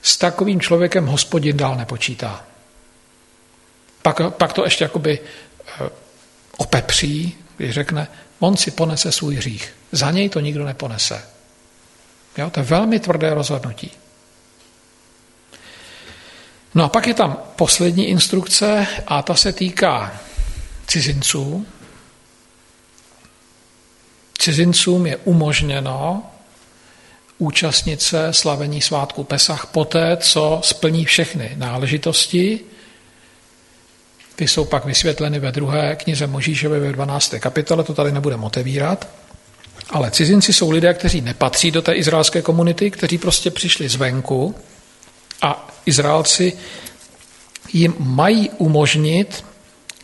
s 0.02 0.18
takovým 0.18 0.62
člověkem 0.62 1.06
hospodin 1.06 1.58
dál 1.58 1.76
nepočítá. 1.76 2.46
Pak, 4.02 4.22
pak 4.34 4.54
to 4.54 4.64
ještě 4.64 4.84
jakoby 4.84 5.20
e, 5.20 6.09
opepří, 6.60 7.38
když 7.58 7.74
řekne, 7.74 8.08
on 8.40 8.58
si 8.58 8.72
ponese 8.72 9.12
svůj 9.12 9.36
hřích. 9.36 9.74
Za 9.92 10.12
něj 10.12 10.30
to 10.30 10.40
nikdo 10.40 10.66
neponese. 10.66 11.24
Jo, 12.38 12.50
to 12.50 12.60
je 12.60 12.66
velmi 12.66 13.00
tvrdé 13.00 13.34
rozhodnutí. 13.34 13.92
No 16.76 16.84
a 16.84 16.90
pak 16.90 17.08
je 17.08 17.14
tam 17.14 17.38
poslední 17.56 18.08
instrukce 18.08 18.88
a 19.08 19.22
ta 19.22 19.36
se 19.36 19.54
týká 19.54 20.20
cizinců. 20.88 21.66
Cizincům 24.40 25.06
je 25.06 25.18
umožněno 25.18 26.24
účastnit 27.38 28.02
se 28.02 28.34
slavení 28.34 28.82
svátku 28.82 29.24
Pesach 29.24 29.66
poté, 29.66 30.18
co 30.18 30.62
splní 30.64 31.06
všechny 31.06 31.52
náležitosti, 31.56 32.60
ty 34.40 34.48
jsou 34.48 34.66
pak 34.66 34.86
vysvětleny 34.86 35.40
ve 35.40 35.52
druhé 35.52 35.96
knize 35.96 36.28
Možíšové 36.28 36.80
ve 36.80 36.92
12. 36.92 37.34
kapitole, 37.40 37.84
to 37.84 37.94
tady 37.94 38.12
nebudeme 38.12 38.46
otevírat. 38.46 39.08
Ale 39.90 40.12
cizinci 40.12 40.54
jsou 40.54 40.72
lidé, 40.72 40.94
kteří 40.94 41.22
nepatří 41.22 41.72
do 41.72 41.82
té 41.82 41.94
izraelské 41.94 42.42
komunity, 42.42 42.92
kteří 42.92 43.18
prostě 43.18 43.52
přišli 43.52 43.90
zvenku 43.90 44.56
a 45.42 45.68
Izraelci 45.86 46.54
jim 47.74 47.96
mají 48.00 48.50
umožnit 48.50 49.46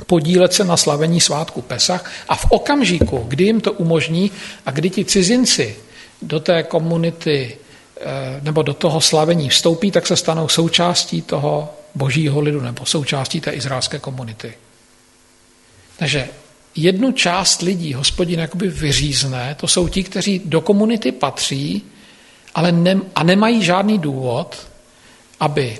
podílet 0.07 0.53
se 0.53 0.63
na 0.63 0.77
slavení 0.77 1.21
svátku 1.21 1.61
Pesach 1.61 2.11
a 2.27 2.35
v 2.35 2.45
okamžiku, 2.49 3.25
kdy 3.27 3.43
jim 3.43 3.61
to 3.61 3.71
umožní 3.71 4.31
a 4.65 4.71
kdy 4.71 4.89
ti 4.89 5.05
cizinci 5.05 5.75
do 6.21 6.39
té 6.39 6.63
komunity 6.63 7.57
eh, 7.97 8.03
nebo 8.41 8.61
do 8.61 8.73
toho 8.73 9.01
slavení 9.01 9.49
vstoupí, 9.49 9.91
tak 9.91 10.07
se 10.07 10.15
stanou 10.15 10.47
součástí 10.47 11.21
toho 11.21 11.69
božího 11.95 12.41
lidu 12.41 12.61
nebo 12.61 12.85
součástí 12.85 13.41
té 13.41 13.51
izraelské 13.51 13.99
komunity. 13.99 14.53
Takže 15.97 16.27
jednu 16.75 17.11
část 17.11 17.61
lidí 17.61 17.93
hospodin 17.93 18.39
jakoby 18.39 18.67
vyřízne, 18.67 19.55
to 19.59 19.67
jsou 19.67 19.87
ti, 19.87 20.03
kteří 20.03 20.41
do 20.45 20.61
komunity 20.61 21.11
patří, 21.11 21.83
ale 22.55 22.71
ne, 22.71 22.99
a 23.15 23.23
nemají 23.23 23.63
žádný 23.63 23.99
důvod, 23.99 24.67
aby 25.39 25.77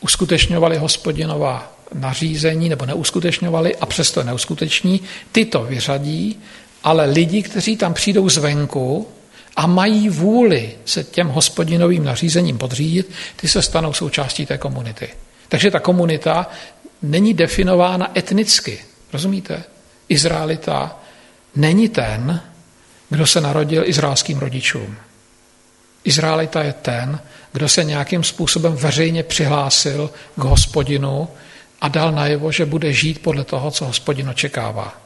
uskutečňovali 0.00 0.76
hospodinová 0.76 1.72
nařízení 1.94 2.68
nebo 2.68 2.86
neuskutečňovali 2.86 3.76
a 3.76 3.86
přesto 3.86 4.22
neuskuteční, 4.22 5.00
ty 5.32 5.44
to 5.44 5.62
vyřadí, 5.62 6.38
ale 6.84 7.06
lidi, 7.06 7.42
kteří 7.42 7.76
tam 7.76 7.94
přijdou 7.94 8.28
zvenku 8.28 9.08
a 9.56 9.66
mají 9.66 10.08
vůli 10.08 10.72
se 10.84 11.04
těm 11.04 11.28
hospodinovým 11.28 12.04
nařízením 12.04 12.58
podřídit, 12.58 13.10
ty 13.36 13.48
se 13.48 13.62
stanou 13.62 13.92
součástí 13.92 14.46
té 14.46 14.58
komunity. 14.58 15.08
Takže 15.54 15.70
ta 15.70 15.80
komunita 15.80 16.46
není 17.02 17.34
definována 17.34 18.18
etnicky. 18.18 18.84
Rozumíte? 19.12 19.64
Izraelita 20.08 20.98
není 21.56 21.88
ten, 21.88 22.40
kdo 23.10 23.26
se 23.26 23.40
narodil 23.40 23.82
izraelským 23.86 24.38
rodičům. 24.38 24.96
Izraelita 26.04 26.62
je 26.62 26.72
ten, 26.72 27.20
kdo 27.52 27.68
se 27.68 27.84
nějakým 27.84 28.24
způsobem 28.24 28.76
veřejně 28.76 29.22
přihlásil 29.22 30.10
k 30.36 30.44
hospodinu 30.44 31.28
a 31.80 31.88
dal 31.88 32.12
najevo, 32.12 32.52
že 32.52 32.66
bude 32.66 32.92
žít 32.92 33.22
podle 33.22 33.44
toho, 33.44 33.70
co 33.70 33.84
hospodin 33.84 34.28
očekává. 34.28 35.00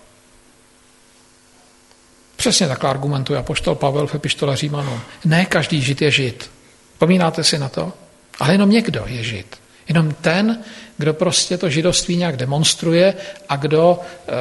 Přesně 2.37 2.69
takhle 2.69 2.91
argumentuje 2.91 3.39
apoštol 3.39 3.75
Pavel 3.75 4.07
v 4.07 4.15
epištole 4.15 4.57
Římanům. 4.57 5.01
Ne 5.25 5.45
každý 5.45 5.83
žid 5.83 6.03
je 6.03 6.11
žid. 6.11 6.51
Pomínáte 6.99 7.45
si 7.45 7.59
na 7.59 7.69
to? 7.69 7.93
Ale 8.41 8.55
jenom 8.55 8.71
někdo 8.71 9.05
je 9.07 9.25
žid. 9.25 9.58
Jenom 9.88 10.14
ten, 10.20 10.64
kdo 10.96 11.14
prostě 11.14 11.59
to 11.59 11.70
židovství 11.70 12.16
nějak 12.16 12.37
demonstruje 12.37 13.14
a 13.48 13.57
kdo 13.57 14.01
eh, 14.01 14.33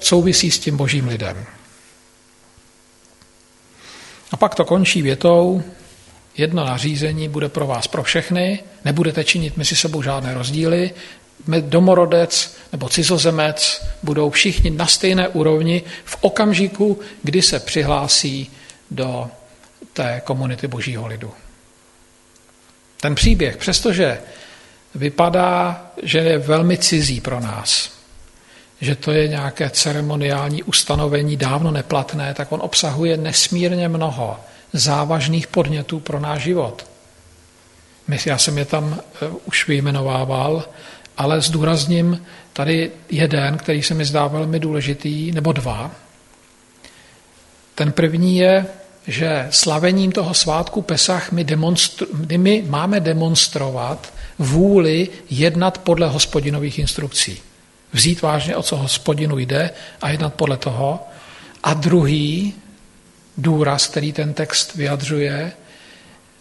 souvisí 0.00 0.50
s 0.50 0.58
tím 0.58 0.76
božím 0.76 1.08
lidem. 1.08 1.46
A 4.32 4.36
pak 4.36 4.54
to 4.54 4.64
končí 4.64 5.02
větou, 5.02 5.62
jedno 6.36 6.64
nařízení 6.64 7.28
bude 7.28 7.48
pro 7.48 7.66
vás 7.66 7.86
pro 7.86 8.02
všechny, 8.02 8.62
nebudete 8.84 9.24
činit 9.24 9.56
mezi 9.56 9.76
sebou 9.76 10.02
žádné 10.02 10.34
rozdíly, 10.34 10.90
domorodec 11.60 12.56
nebo 12.72 12.88
cizozemec 12.88 13.86
budou 14.02 14.30
všichni 14.30 14.70
na 14.70 14.86
stejné 14.86 15.28
úrovni 15.28 15.82
v 16.04 16.16
okamžiku, 16.20 17.00
kdy 17.22 17.42
se 17.42 17.60
přihlásí 17.60 18.50
do 18.90 19.30
té 19.92 20.22
komunity 20.24 20.68
božího 20.68 21.06
lidu. 21.06 21.32
Ten 23.00 23.14
příběh, 23.14 23.56
přestože 23.56 24.18
vypadá, 24.94 25.82
že 26.02 26.18
je 26.18 26.38
velmi 26.38 26.78
cizí 26.78 27.20
pro 27.20 27.40
nás, 27.40 27.90
že 28.80 28.94
to 28.94 29.12
je 29.12 29.28
nějaké 29.28 29.70
ceremoniální 29.70 30.62
ustanovení 30.62 31.36
dávno 31.36 31.70
neplatné, 31.70 32.34
tak 32.34 32.52
on 32.52 32.60
obsahuje 32.62 33.16
nesmírně 33.16 33.88
mnoho 33.88 34.40
závažných 34.72 35.46
podnětů 35.46 36.00
pro 36.00 36.20
náš 36.20 36.42
život. 36.42 36.86
Já 38.26 38.38
jsem 38.38 38.58
je 38.58 38.64
tam 38.64 39.00
eh, 39.00 39.28
už 39.44 39.68
vyjmenovával, 39.68 40.64
ale 41.16 41.40
zdůrazním 41.40 42.26
tady 42.52 42.90
jeden, 43.10 43.58
který 43.58 43.82
se 43.82 43.94
mi 43.94 44.04
zdá 44.04 44.26
velmi 44.26 44.60
důležitý, 44.60 45.32
nebo 45.32 45.52
dva. 45.52 45.90
Ten 47.74 47.92
první 47.92 48.38
je, 48.38 48.66
že 49.06 49.46
slavením 49.50 50.12
toho 50.12 50.34
svátku 50.34 50.82
Pesach 50.82 51.32
my, 51.32 51.44
demonstru, 51.44 52.06
my 52.36 52.64
máme 52.68 53.00
demonstrovat 53.00 54.12
vůli 54.40 55.08
jednat 55.30 55.78
podle 55.78 56.08
hospodinových 56.08 56.78
instrukcí. 56.78 57.38
Vzít 57.92 58.22
vážně, 58.22 58.56
o 58.56 58.62
co 58.62 58.76
hospodinu 58.76 59.38
jde 59.38 59.70
a 60.00 60.10
jednat 60.10 60.34
podle 60.34 60.56
toho. 60.56 61.00
A 61.62 61.74
druhý 61.74 62.54
důraz, 63.38 63.86
který 63.86 64.12
ten 64.12 64.34
text 64.34 64.74
vyjadřuje, 64.74 65.52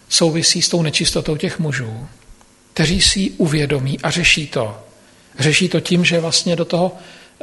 souvisí 0.09 0.61
s 0.61 0.69
tou 0.69 0.81
nečistotou 0.81 1.37
těch 1.37 1.59
mužů, 1.59 2.07
kteří 2.73 3.01
si 3.01 3.19
ji 3.19 3.29
uvědomí 3.29 3.99
a 3.99 4.09
řeší 4.09 4.47
to. 4.47 4.77
Řeší 5.39 5.69
to 5.69 5.79
tím, 5.79 6.05
že 6.05 6.19
vlastně 6.19 6.55
do 6.55 6.65
toho 6.65 6.91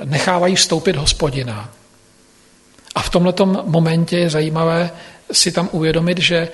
nechávají 0.05 0.57
vstoupit 0.57 0.97
hospodina. 0.97 1.73
A 2.95 3.03
v 3.03 3.11
tomto 3.11 3.47
momentě 3.47 4.19
je 4.19 4.31
zajímavé 4.31 4.91
si 5.33 5.53
tam 5.53 5.69
uvědomit, 5.73 6.19
že 6.19 6.49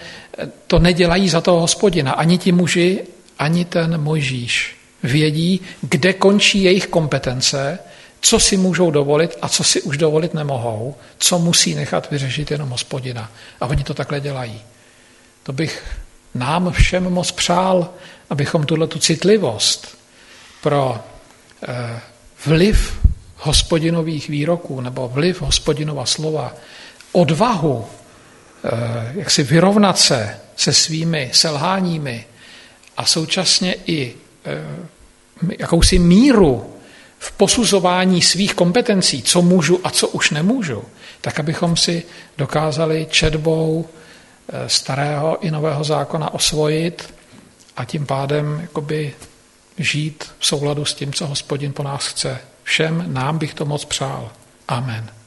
to 0.66 0.78
nedělají 0.78 1.28
za 1.28 1.40
toho 1.40 1.61
hospodina. 1.61 2.12
Ani 2.12 2.38
ti 2.38 2.53
muži, 2.53 3.05
ani 3.43 3.64
ten 3.64 4.01
Mojžíš 4.01 4.76
vědí, 5.03 5.61
kde 5.80 6.12
končí 6.12 6.62
jejich 6.62 6.86
kompetence, 6.86 7.78
co 8.20 8.40
si 8.40 8.57
můžou 8.57 8.90
dovolit 8.90 9.38
a 9.43 9.49
co 9.49 9.64
si 9.64 9.82
už 9.82 9.97
dovolit 9.97 10.34
nemohou, 10.34 10.95
co 11.18 11.38
musí 11.38 11.74
nechat 11.74 12.11
vyřešit 12.11 12.51
jenom 12.51 12.68
hospodina. 12.68 13.30
A 13.61 13.66
oni 13.66 13.84
to 13.84 13.95
takhle 13.95 14.20
dělají. 14.20 14.61
To 15.43 15.53
bych 15.53 15.84
nám 16.34 16.72
všem 16.72 17.11
moc 17.11 17.30
přál, 17.32 17.90
abychom 18.30 18.66
tuhle 18.66 18.86
tu 18.86 18.99
citlivost 18.99 19.99
pro 20.62 21.01
eh, 21.68 22.01
vliv 22.47 22.99
hospodinových 23.36 24.28
výroků 24.28 24.80
nebo 24.80 25.09
vliv 25.09 25.43
hospodinova 25.43 26.07
slova, 26.07 26.55
odvahu, 27.12 27.86
eh, 28.64 29.12
jak 29.14 29.30
si 29.30 29.43
vyrovnat 29.43 29.99
se 29.99 30.36
se 30.57 30.72
svými 30.72 31.30
selháními 31.32 32.24
a 32.97 33.05
současně 33.05 33.74
i 33.86 34.14
eh, 34.45 34.88
jakousi 35.59 35.99
míru 35.99 36.74
v 37.18 37.32
posuzování 37.32 38.22
svých 38.22 38.55
kompetencí, 38.55 39.22
co 39.22 39.43
můžu 39.43 39.80
a 39.84 39.90
co 39.90 40.09
už 40.09 40.30
nemůžu, 40.30 40.84
tak 41.20 41.40
abychom 41.40 41.76
si 41.76 42.03
dokázali 42.38 43.07
četbou 43.11 43.86
eh, 44.49 44.68
starého 44.68 45.45
i 45.45 45.51
nového 45.51 45.84
zákona 45.84 46.34
osvojit 46.34 47.14
a 47.76 47.84
tím 47.84 48.07
pádem 48.07 48.59
jakoby 48.62 49.14
žít 49.78 50.24
v 50.38 50.47
souladu 50.47 50.84
s 50.84 50.95
tím, 50.95 51.12
co 51.12 51.26
hospodin 51.26 51.72
po 51.72 51.82
nás 51.82 52.07
chce. 52.07 52.38
Všem 52.62 53.05
nám 53.07 53.38
bych 53.38 53.55
to 53.55 53.64
moc 53.64 53.84
přál. 53.84 54.30
Amen. 54.68 55.22